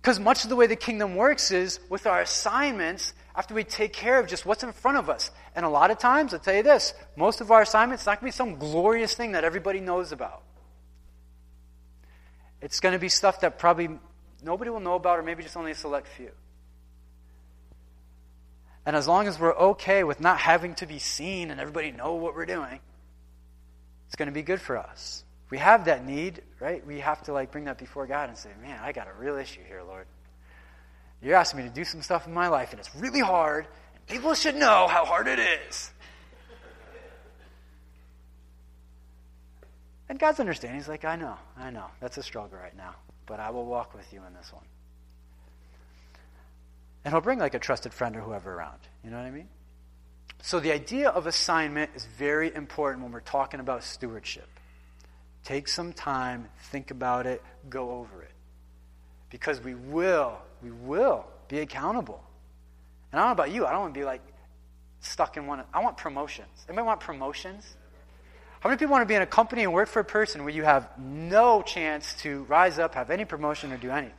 [0.02, 3.94] Because much of the way the kingdom works is with our assignments, after we take
[3.94, 5.30] care of just what's in front of us.
[5.56, 8.32] And a lot of times, I'll tell you this most of our assignments, not going
[8.32, 10.42] to be some glorious thing that everybody knows about.
[12.62, 13.90] It's going to be stuff that probably
[14.42, 16.32] nobody will know about, or maybe just only a select few.
[18.86, 22.16] And as long as we're okay with not having to be seen and everybody know
[22.16, 22.80] what we're doing,
[24.08, 25.24] it's going to be good for us.
[25.50, 26.86] We have that need, right?
[26.86, 29.38] We have to like bring that before God and say, "Man, I got a real
[29.38, 30.08] issue here, Lord.
[31.22, 34.08] You're asking me to do some stuff in my life and it's really hard, and
[34.08, 35.92] people should know how hard it is."
[40.10, 40.80] And God's understanding.
[40.80, 41.88] He's like, I know, I know.
[42.00, 42.96] That's a struggle right now.
[43.26, 44.64] But I will walk with you in this one.
[47.04, 48.80] And he'll bring like a trusted friend or whoever around.
[49.04, 49.50] You know what I mean?
[50.42, 54.48] So, the idea of assignment is very important when we're talking about stewardship.
[55.44, 58.32] Take some time, think about it, go over it.
[59.30, 62.24] Because we will, we will be accountable.
[63.12, 64.22] And I don't know about you, I don't want to be like
[65.00, 65.64] stuck in one.
[65.74, 66.66] I want promotions.
[66.68, 67.76] Anybody want promotions?
[68.60, 70.54] How many people want to be in a company and work for a person where
[70.54, 74.16] you have no chance to rise up, have any promotion, or do anything?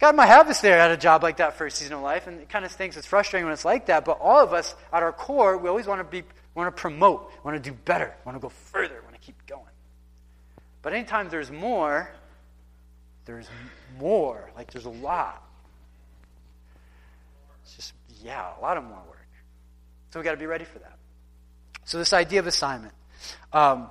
[0.00, 2.40] God might have us there at a job like that a season of life, and
[2.40, 2.96] it kind of stinks.
[2.96, 5.86] It's frustrating when it's like that, but all of us, at our core, we always
[5.86, 7.30] want to be want to promote.
[7.44, 8.14] Want to do better.
[8.24, 9.00] Want to go further.
[9.02, 9.62] Want to keep going.
[10.82, 12.10] But anytime there's more,
[13.26, 13.48] there's
[13.98, 14.50] more.
[14.56, 15.42] Like there's a lot.
[17.62, 19.28] It's just, yeah, a lot of more work.
[20.10, 20.96] So we got to be ready for that.
[21.84, 22.94] So, this idea of assignment.
[23.52, 23.88] Um,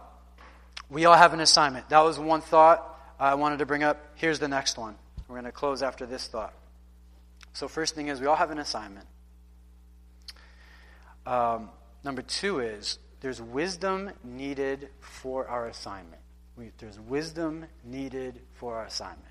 [0.89, 1.89] we all have an assignment.
[1.89, 4.03] That was one thought I wanted to bring up.
[4.15, 4.95] Here's the next one.
[5.29, 6.53] We're going to close after this thought.
[7.53, 9.05] So, first thing is, we all have an assignment.
[11.27, 11.69] Um,
[12.03, 16.21] number two is, there's wisdom needed for our assignment.
[16.57, 19.23] We, there's wisdom needed for our assignment.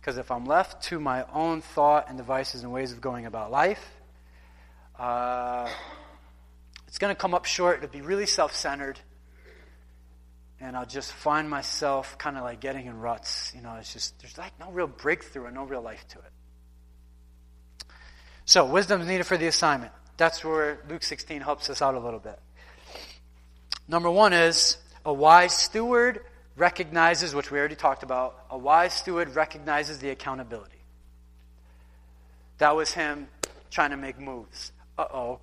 [0.00, 3.52] Because if I'm left to my own thought and devices and ways of going about
[3.52, 3.92] life,
[4.98, 5.68] uh,
[6.88, 7.78] it's going to come up short.
[7.78, 8.98] It'll be really self centered.
[10.62, 13.52] And I'll just find myself kind of like getting in ruts.
[13.54, 17.88] You know, it's just, there's like no real breakthrough and no real life to it.
[18.44, 19.92] So, wisdom is needed for the assignment.
[20.16, 22.38] That's where Luke 16 helps us out a little bit.
[23.88, 26.20] Number one is a wise steward
[26.56, 30.70] recognizes, which we already talked about, a wise steward recognizes the accountability.
[32.58, 33.26] That was him
[33.72, 34.70] trying to make moves.
[34.96, 35.40] Uh oh,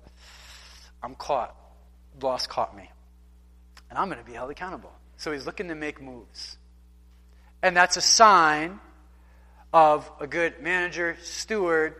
[1.02, 1.54] I'm caught.
[2.22, 2.88] Loss caught me.
[3.90, 4.92] And I'm going to be held accountable.
[5.20, 6.56] So he's looking to make moves.
[7.62, 8.80] And that's a sign
[9.70, 11.94] of a good manager, steward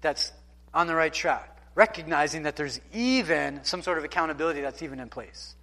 [0.00, 0.32] that's
[0.74, 1.56] on the right track.
[1.76, 5.54] Recognizing that there's even some sort of accountability that's even in place.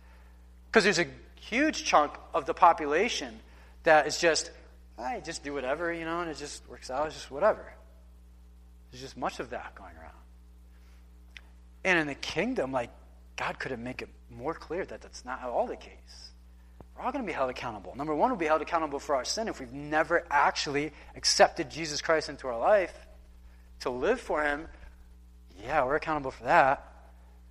[0.68, 3.38] Because there's a huge chunk of the population
[3.84, 4.50] that is just,
[4.98, 7.74] I just do whatever, you know, and it just works out, it's just whatever.
[8.90, 10.12] There's just much of that going around.
[11.84, 12.90] And in the kingdom, like,
[13.36, 16.31] God could have made it more clear that that's not at all the case.
[17.02, 17.96] We're all going to be held accountable.
[17.96, 22.00] Number one, we'll be held accountable for our sin if we've never actually accepted Jesus
[22.00, 22.94] Christ into our life
[23.80, 24.68] to live for Him.
[25.64, 26.86] Yeah, we're accountable for that.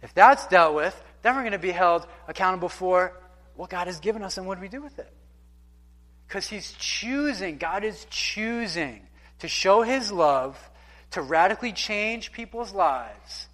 [0.02, 3.12] If that's dealt with, then we're going to be held accountable for
[3.56, 5.12] what God has given us and what we do with it.
[6.28, 9.02] Because He's choosing, God is choosing
[9.40, 10.56] to show His love,
[11.10, 13.48] to radically change people's lives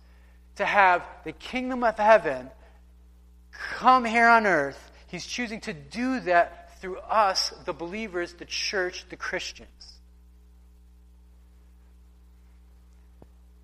[0.57, 2.51] to have the kingdom of heaven
[3.51, 4.91] come here on earth.
[5.17, 9.71] He's choosing to do that through us, the believers, the church, the Christians.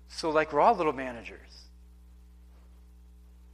[0.07, 1.37] So, like we're all little managers,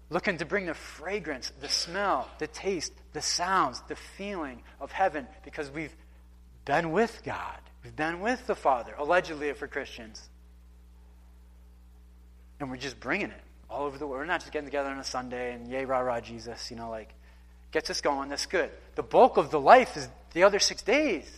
[0.09, 5.27] looking to bring the fragrance, the smell, the taste, the sounds, the feeling of heaven
[5.43, 5.93] because we've
[6.63, 7.59] been with God.
[7.83, 10.29] We've been with the Father, allegedly for Christians.
[12.61, 14.21] And we're just bringing it all over the world.
[14.21, 16.89] We're not just getting together on a Sunday and yay, rah, rah, Jesus, you know,
[16.89, 17.13] like,
[17.71, 18.29] gets us going.
[18.29, 18.69] That's good.
[18.95, 21.29] The bulk of the life is the other six days.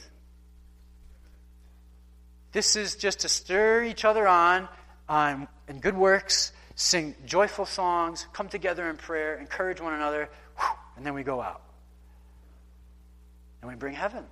[2.52, 4.68] This is just to stir each other on
[5.08, 10.30] um, in good works, sing joyful songs, come together in prayer, encourage one another,
[10.98, 11.62] and then we go out.
[13.62, 14.26] And we bring heaven.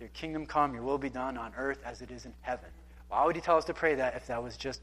[0.00, 2.70] Your kingdom come, your will be done on earth as it is in heaven.
[3.08, 4.80] Why would he tell us to pray that if that was just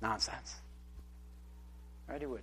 [0.00, 0.56] Nonsense.
[2.08, 2.20] Right?
[2.20, 2.42] He would.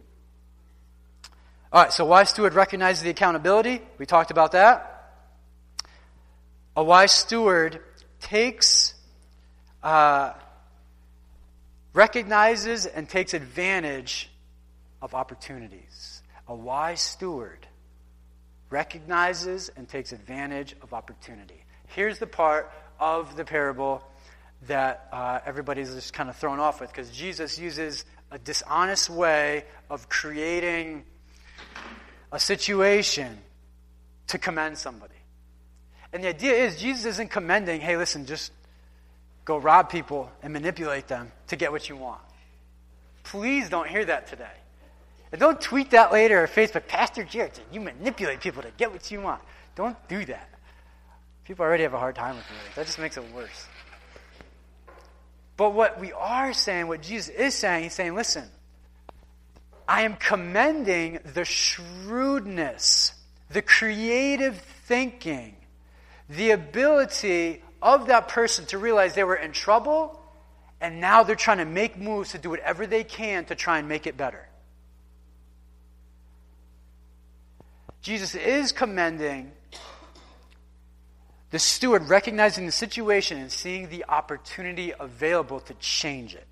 [1.71, 3.81] All right, so wise steward recognizes the accountability.
[3.97, 5.11] We talked about that.
[6.77, 7.81] A wise steward
[8.21, 8.93] takes,
[9.83, 10.31] uh,
[11.93, 14.29] recognizes, and takes advantage
[15.01, 16.21] of opportunities.
[16.47, 17.67] A wise steward
[18.69, 21.65] recognizes and takes advantage of opportunity.
[21.87, 24.03] Here's the part of the parable
[24.67, 29.65] that uh, everybody's just kind of thrown off with because Jesus uses a dishonest way
[29.89, 31.03] of creating
[32.31, 33.37] a situation
[34.27, 35.13] to commend somebody.
[36.13, 38.51] And the idea is, Jesus isn't commending, hey, listen, just
[39.45, 42.21] go rob people and manipulate them to get what you want.
[43.23, 44.45] Please don't hear that today.
[45.31, 49.11] And don't tweet that later or Facebook, Pastor Jared you manipulate people to get what
[49.11, 49.41] you want.
[49.75, 50.49] Don't do that.
[51.43, 52.57] People already have a hard time with me.
[52.75, 53.67] That just makes it worse.
[55.55, 58.43] But what we are saying, what Jesus is saying, he's saying, listen,
[59.87, 63.13] I am commending the shrewdness,
[63.49, 65.55] the creative thinking,
[66.29, 70.19] the ability of that person to realize they were in trouble
[70.81, 73.87] and now they're trying to make moves to do whatever they can to try and
[73.87, 74.47] make it better.
[78.01, 79.51] Jesus is commending
[81.49, 86.46] the steward recognizing the situation and seeing the opportunity available to change it.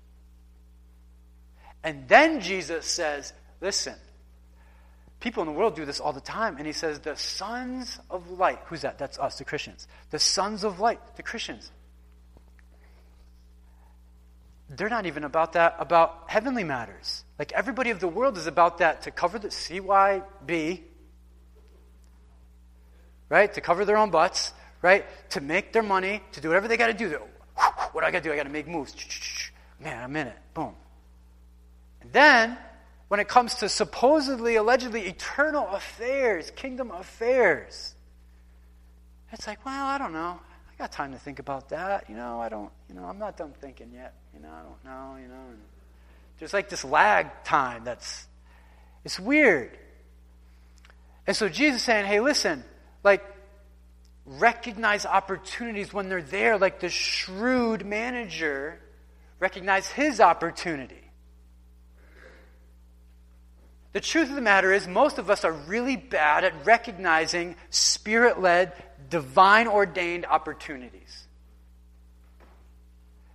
[1.86, 3.94] And then Jesus says, Listen,
[5.20, 6.56] people in the world do this all the time.
[6.58, 8.98] And he says, The sons of light, who's that?
[8.98, 9.86] That's us, the Christians.
[10.10, 11.70] The sons of light, the Christians.
[14.68, 17.22] they're not even about that, about heavenly matters.
[17.38, 20.80] Like everybody of the world is about that to cover the CYB,
[23.28, 23.54] right?
[23.54, 25.06] To cover their own butts, right?
[25.30, 27.20] To make their money, to do whatever they got to do.
[27.92, 28.32] What do I got to do?
[28.32, 28.92] I got to make moves.
[29.78, 30.36] Man, I'm in it.
[30.52, 30.74] Boom.
[32.12, 32.56] Then,
[33.08, 37.94] when it comes to supposedly, allegedly eternal affairs, kingdom affairs,
[39.32, 40.40] it's like, well, I don't know.
[40.40, 42.08] I got time to think about that.
[42.08, 44.14] You know, I don't, you know, I'm not done thinking yet.
[44.34, 45.50] You know, I don't know, you know.
[45.50, 45.58] And
[46.38, 48.26] there's like this lag time that's,
[49.04, 49.76] it's weird.
[51.26, 52.62] And so Jesus is saying, hey, listen,
[53.02, 53.24] like,
[54.26, 58.80] recognize opportunities when they're there, like the shrewd manager
[59.38, 61.05] recognize his opportunity.
[63.96, 68.38] The truth of the matter is, most of us are really bad at recognizing spirit
[68.38, 68.74] led,
[69.08, 71.26] divine ordained opportunities.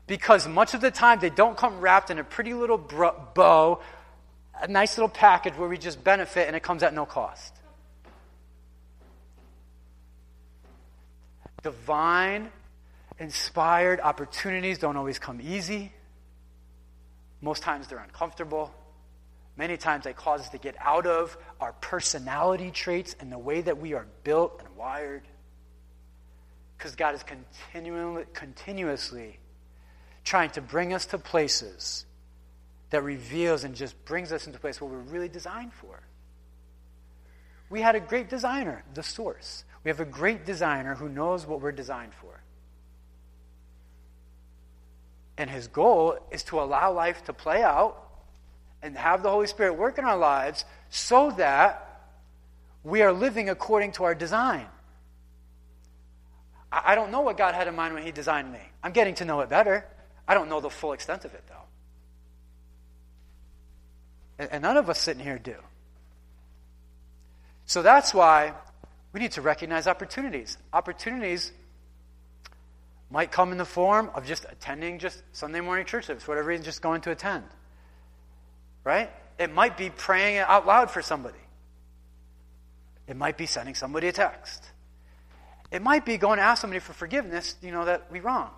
[0.06, 3.82] Because much of the time they don't come wrapped in a pretty little bow,
[4.62, 7.56] a nice little package where we just benefit and it comes at no cost.
[11.64, 12.52] Divine,
[13.18, 15.92] inspired opportunities don't always come easy.
[17.42, 18.72] Most times they're uncomfortable.
[19.58, 23.62] Many times they cause us to get out of our personality traits and the way
[23.62, 25.24] that we are built and wired.
[26.78, 29.40] Because God is continually, continuously
[30.24, 32.06] trying to bring us to places
[32.92, 36.02] that reveals and just brings us into place where we're really designed for.
[37.70, 39.64] We had a great designer, the source.
[39.84, 42.42] We have a great designer who knows what we're designed for.
[45.38, 48.11] And his goal is to allow life to play out
[48.82, 51.88] and have the Holy Spirit work in our lives so that
[52.84, 54.66] we are living according to our design.
[56.72, 58.62] I don't know what God had in mind when He designed me.
[58.82, 59.86] I'm getting to know it better.
[60.28, 61.56] I don't know the full extent of it, though.
[64.50, 65.56] And none of us sitting here do.
[67.66, 68.54] So that's why
[69.14, 70.58] we need to recognize opportunities.
[70.74, 71.52] Opportunities
[73.12, 76.64] might come in the form of just attending just Sunday morning church service, whatever reason,
[76.64, 77.44] just going to attend.
[78.84, 79.10] Right?
[79.38, 81.38] It might be praying out loud for somebody.
[83.08, 84.64] It might be sending somebody a text.
[85.72, 88.52] It might be going to ask somebody for forgiveness, you know, that we wronged.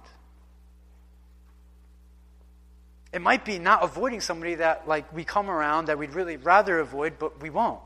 [3.14, 6.80] It might be not avoiding somebody that like we come around that we'd really rather
[6.80, 7.80] avoid, but we won't.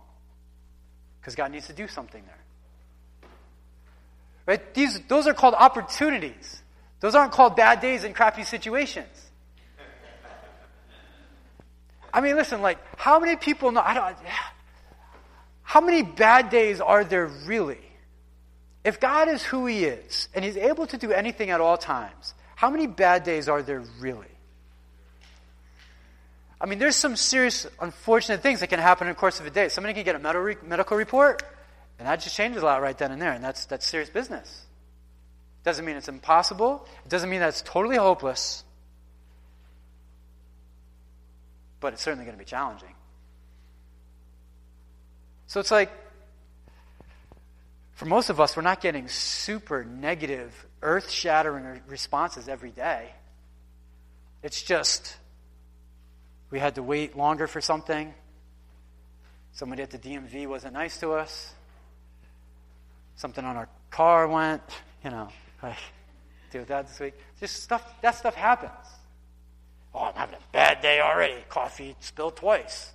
[1.20, 2.40] Because God needs to do something there.
[4.46, 4.74] Right?
[4.74, 6.62] These, those are called opportunities.
[7.02, 9.26] Those aren't called bad days and crappy situations.
[12.14, 13.82] I mean, listen, like, how many people know?
[13.82, 14.18] I don't.
[15.64, 17.82] How many bad days are there really?
[18.84, 22.34] If God is who He is and He's able to do anything at all times,
[22.55, 24.26] how many bad days are there really?
[26.60, 29.49] I mean, there's some serious, unfortunate things that can happen in the course of a
[29.51, 29.70] day.
[29.70, 31.43] Somebody can get a medical report,
[31.99, 34.66] and that just changes a lot right then and there, and that's, that's serious business.
[35.64, 36.88] Doesn't mean it's impossible.
[37.05, 38.64] It doesn't mean that it's totally hopeless.
[41.80, 42.93] But it's certainly going to be challenging.
[45.47, 45.91] So it's like,
[47.93, 53.09] for most of us, we're not getting super negative, earth shattering responses every day.
[54.43, 55.17] It's just
[56.51, 58.13] we had to wait longer for something.
[59.53, 61.53] Somebody at the DMV wasn't nice to us.
[63.15, 64.61] Something on our car went,
[65.03, 65.30] you know,
[65.63, 65.78] like,
[66.51, 67.15] deal with that this week.
[67.39, 68.71] Just stuff, that stuff happens.
[69.98, 71.36] Oh, I'm having a bad day already.
[71.50, 72.91] Coffee spilled twice.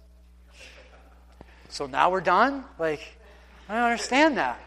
[1.68, 2.64] So now we're done?
[2.78, 3.00] Like,
[3.68, 4.60] I don't understand that.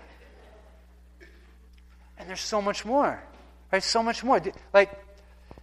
[2.18, 3.22] And there's so much more,
[3.72, 3.84] right?
[3.84, 4.42] So much more.
[4.74, 4.92] Like,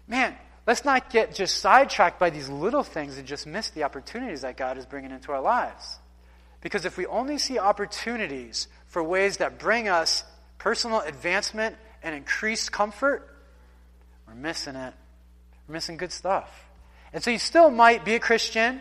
[0.07, 4.43] man, Let's not get just sidetracked by these little things and just miss the opportunities
[4.43, 5.99] that God is bringing into our lives.
[6.61, 10.23] Because if we only see opportunities for ways that bring us
[10.59, 13.29] personal advancement and increased comfort,
[14.29, 14.95] we're missing it.
[15.67, 16.62] We're missing good stuff.
[17.13, 18.81] And so you still might be a Christian,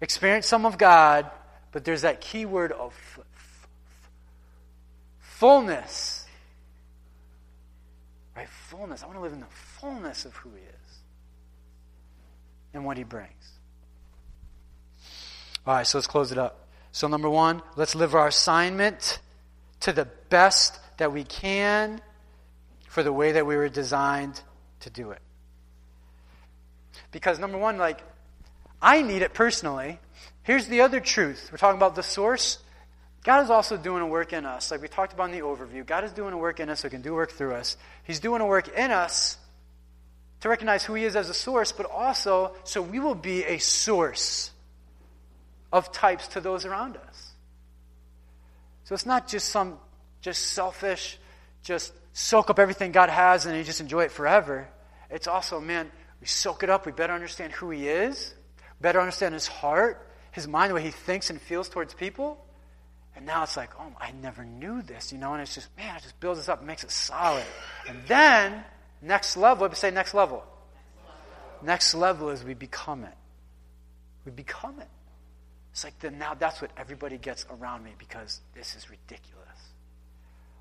[0.00, 1.30] experience some of God,
[1.72, 3.68] but there's that key word of f- f-
[5.18, 6.26] fullness.
[8.36, 8.48] Right?
[8.48, 9.02] Fullness.
[9.02, 9.46] I want to live in the
[9.80, 10.98] fullness of who He is
[12.72, 13.30] and what He brings.
[15.66, 16.68] All right, so let's close it up.
[16.92, 19.18] So, number one, let's live our assignment
[19.80, 22.00] to the best that we can
[22.88, 24.40] for the way that we were designed
[24.80, 25.20] to do it.
[27.16, 28.02] Because, number one, like,
[28.82, 29.98] I need it personally.
[30.42, 31.48] Here's the other truth.
[31.50, 32.58] We're talking about the source.
[33.24, 34.70] God is also doing a work in us.
[34.70, 36.88] Like we talked about in the overview, God is doing a work in us so
[36.88, 37.78] He can do work through us.
[38.04, 39.38] He's doing a work in us
[40.40, 43.56] to recognize who He is as a source, but also so we will be a
[43.60, 44.50] source
[45.72, 47.30] of types to those around us.
[48.84, 49.78] So it's not just some
[50.20, 51.18] just selfish,
[51.62, 54.68] just soak up everything God has and you just enjoy it forever.
[55.08, 55.90] It's also, man,
[56.26, 56.86] we soak it up.
[56.86, 58.34] We better understand who He is,
[58.80, 62.44] better understand His heart, His mind, the way He thinks and feels towards people.
[63.14, 65.94] And now it's like, oh, I never knew this, you know, and it's just, man,
[65.94, 67.44] it just builds us up makes it solid.
[67.88, 68.64] And then,
[69.00, 70.42] next level, say next level.
[71.62, 73.14] Next level is we become it.
[74.24, 74.88] We become it.
[75.70, 79.60] It's like then now that's what everybody gets around me because this is ridiculous.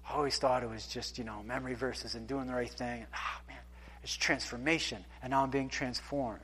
[0.07, 3.07] I always thought it was just, you know, memory verses and doing the right thing.
[3.15, 3.57] Ah, man,
[4.05, 5.03] it's transformation.
[5.23, 6.39] And now I'm being transformed.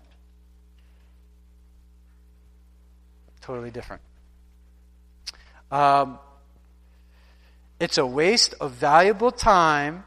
[3.41, 4.01] Totally different.
[5.71, 6.17] Um,
[7.79, 10.05] it's a waste of valuable time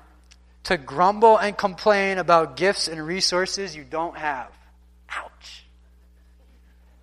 [0.64, 4.50] to grumble and complain about gifts and resources you don't have.
[5.10, 5.64] Ouch.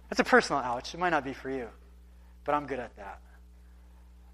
[0.10, 0.94] That's a personal ouch.
[0.94, 1.70] It might not be for you,
[2.44, 3.22] but I'm good at that.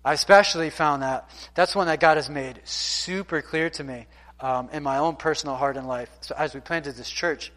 [0.03, 4.07] I especially found that that's one that God has made super clear to me
[4.39, 6.09] um, in my own personal heart and life.
[6.21, 7.51] So as we planted this church,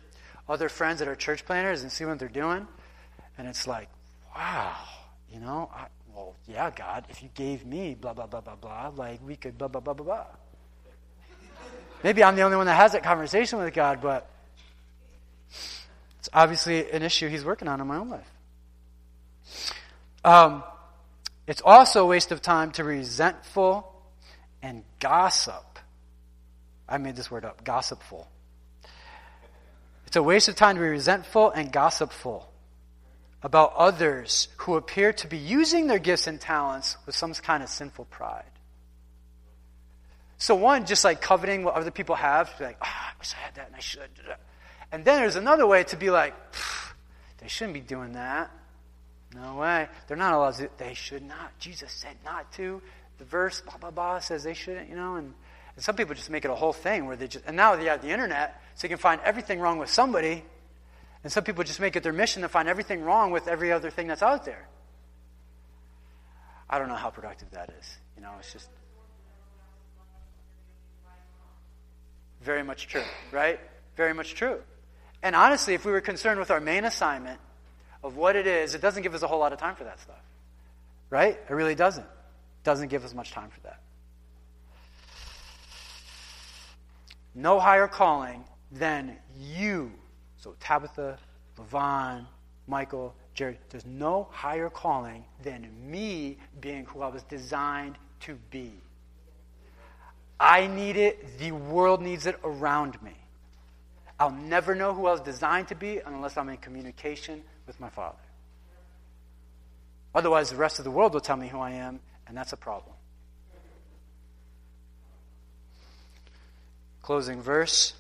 [0.49, 2.66] other friends that are church planters and see what they're doing,
[3.39, 3.89] and it's like,
[4.37, 4.76] wow,
[5.33, 8.93] you know, I, well, yeah, God, if you gave me blah, blah, blah, blah, blah,
[8.95, 10.26] like we could blah, blah, blah, blah, blah.
[12.03, 14.31] Maybe I'm the only one that has that conversation with God, but
[16.18, 18.31] it's obviously an issue He's working on in my own life.
[20.24, 20.62] Um,
[21.47, 23.91] it's also a waste of time to resentful
[24.62, 25.69] and gossip.
[26.91, 28.28] I made this word up gossipful.
[30.07, 32.51] It's a waste of time to be resentful and gossipful
[33.43, 37.68] about others who appear to be using their gifts and talents with some kind of
[37.68, 38.45] sinful pride.
[40.36, 43.55] So, one, just like coveting what other people have, like, oh, I wish I had
[43.55, 44.11] that and I should.
[44.91, 46.34] And then there's another way to be like,
[47.38, 48.51] they shouldn't be doing that.
[49.34, 49.88] No way.
[50.09, 50.68] They're not allowed to.
[50.76, 51.57] They should not.
[51.59, 52.82] Jesus said not to.
[53.18, 55.16] The verse, blah, blah, blah, says they shouldn't, you know.
[55.16, 55.34] And,
[55.76, 57.84] and some people just make it a whole thing where they just, and now they
[57.86, 60.44] have the internet, so you can find everything wrong with somebody
[61.22, 63.90] and some people just make it their mission to find everything wrong with every other
[63.90, 64.68] thing that's out there.
[66.68, 67.98] I don't know how productive that is.
[68.16, 68.68] You know, it's just
[72.42, 73.02] very much true,
[73.32, 73.60] right?
[73.96, 74.60] Very much true.
[75.22, 77.38] And honestly, if we were concerned with our main assignment
[78.02, 80.00] of what it is, it doesn't give us a whole lot of time for that
[80.00, 80.16] stuff.
[81.10, 81.38] Right?
[81.48, 82.06] It really doesn't.
[82.64, 83.80] Doesn't give us much time for that.
[87.35, 89.93] No higher calling than you
[90.41, 91.18] so Tabitha,
[91.59, 92.26] Levon,
[92.66, 98.72] Michael, Jared, there's no higher calling than me being who I was designed to be.
[100.39, 103.12] I need it, the world needs it around me.
[104.18, 107.91] I'll never know who I was designed to be unless I'm in communication with my
[107.91, 108.18] Father.
[110.14, 112.57] Otherwise, the rest of the world will tell me who I am, and that's a
[112.57, 112.95] problem.
[117.11, 117.92] Closing verse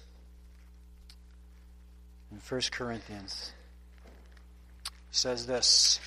[2.30, 3.50] in 1 Corinthians.
[5.10, 5.98] says this.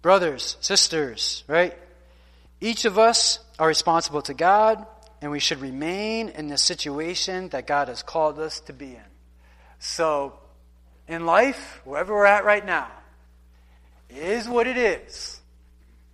[0.00, 1.76] Brothers, sisters, right?
[2.60, 4.86] Each of us are responsible to God,
[5.20, 9.10] and we should remain in the situation that God has called us to be in.
[9.80, 10.34] So,
[11.08, 12.86] in life, wherever we're at right now,
[14.08, 15.37] is what it is.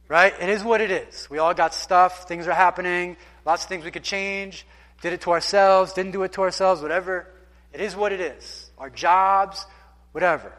[0.08, 0.34] Right?
[0.38, 1.28] It is what it is.
[1.30, 4.66] We all got stuff, things are happening, Lots of things we could change.
[5.02, 7.26] Did it to ourselves, didn't do it to ourselves, whatever.
[7.72, 8.70] It is what it is.
[8.78, 9.66] Our jobs,
[10.12, 10.52] whatever.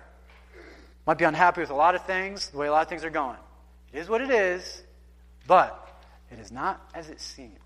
[1.08, 3.10] Might be unhappy with a lot of things, the way a lot of things are
[3.10, 3.38] going.
[3.94, 4.84] It is what it is,
[5.48, 5.82] but
[6.32, 7.60] it is not as it seems.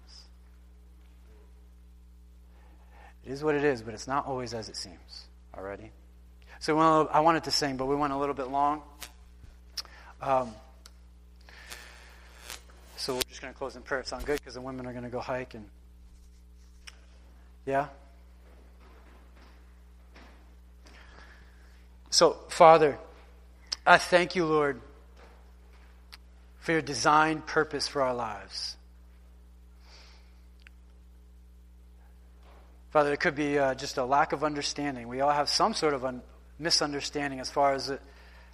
[3.25, 5.25] It is what it is, but it's not always as it seems.
[5.57, 5.91] Already?
[6.59, 8.84] So I wanted to sing, but we went a little bit long.
[10.21, 10.53] Um,
[13.00, 14.04] so we're just going to close in prayer.
[14.04, 14.39] Sound good?
[14.39, 15.66] Because the women are going to go hike and.
[17.66, 17.88] Yeah?
[22.10, 22.97] So, Father,
[23.86, 24.82] I thank you, Lord,
[26.60, 28.76] for your designed purpose for our lives.
[32.89, 35.08] Father, it could be uh, just a lack of understanding.
[35.08, 36.24] We all have some sort of un-
[36.58, 38.02] misunderstanding as far as it,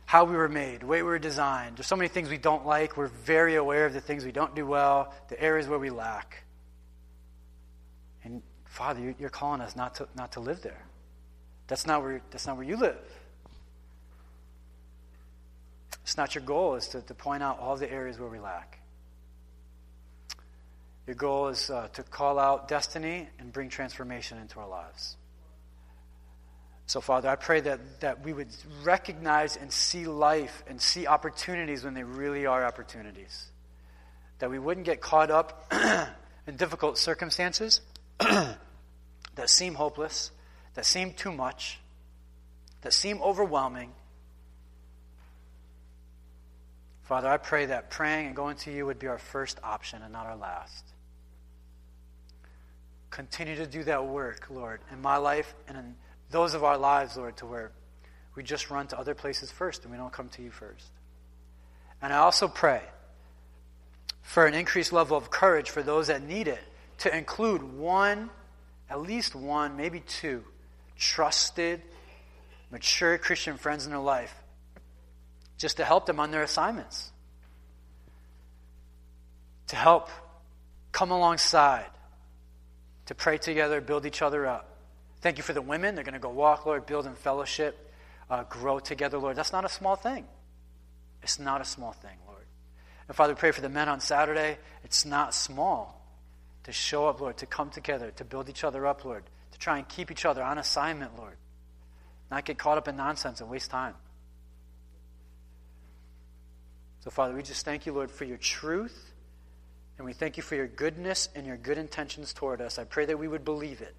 [0.05, 1.77] how we were made, the way we were designed.
[1.77, 2.95] There's so many things we don't like.
[2.95, 6.43] We're very aware of the things we don't do well, the areas where we lack.
[8.23, 10.85] And Father, you're calling us not to, not to live there.
[11.67, 12.97] That's not where, that's not where you live.
[16.03, 18.79] It's not your goal, is to, to point out all the areas where we lack.
[21.07, 25.17] Your goal is uh, to call out destiny and bring transformation into our lives.
[26.87, 28.49] So, Father, I pray that, that we would
[28.83, 33.47] recognize and see life and see opportunities when they really are opportunities.
[34.39, 35.71] That we wouldn't get caught up
[36.47, 37.81] in difficult circumstances
[38.19, 38.59] that
[39.45, 40.29] seem hopeless,
[40.75, 41.79] that seem too much,
[42.81, 43.91] that seem overwhelming.
[47.03, 50.13] Father, I pray that praying and going to you would be our first option and
[50.13, 50.85] not our last.
[53.09, 55.95] Continue to do that work, Lord, in my life and in
[56.29, 57.71] those of our lives, Lord, to where
[58.35, 60.89] we just run to other places first and we don't come to you first.
[62.01, 62.81] And I also pray
[64.21, 66.63] for an increased level of courage for those that need it
[66.99, 68.29] to include one,
[68.89, 70.43] at least one, maybe two,
[70.97, 71.81] trusted,
[72.71, 74.33] mature Christian friends in their life
[75.57, 77.11] just to help them on their assignments,
[79.67, 80.09] to help
[80.91, 81.89] come alongside,
[83.05, 84.74] to pray together, build each other up.
[85.25, 85.95] Thank you for the women.
[85.95, 87.91] They're going to go walk, Lord, build in fellowship,
[88.29, 89.35] uh, grow together, Lord.
[89.35, 90.23] That's not a small thing.
[91.23, 92.45] It's not a small thing, Lord.
[93.07, 94.59] And Father, we pray for the men on Saturday.
[94.83, 95.99] It's not small
[96.65, 99.23] to show up, Lord, to come together, to build each other up, Lord,
[99.53, 101.37] to try and keep each other on assignment, Lord.
[102.29, 103.95] Not get caught up in nonsense and waste time.
[106.99, 109.11] So, Father, we just thank you, Lord, for your truth.
[109.97, 112.77] And we thank you for your goodness and your good intentions toward us.
[112.77, 113.95] I pray that we would believe it.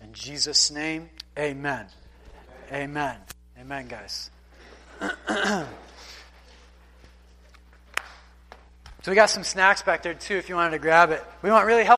[0.00, 1.08] In Jesus' name,
[1.38, 1.86] amen.
[2.72, 3.16] Amen.
[3.60, 4.30] Amen, guys.
[5.00, 5.66] so
[9.06, 11.24] we got some snacks back there too if you wanted to grab it.
[11.42, 11.94] We want really help.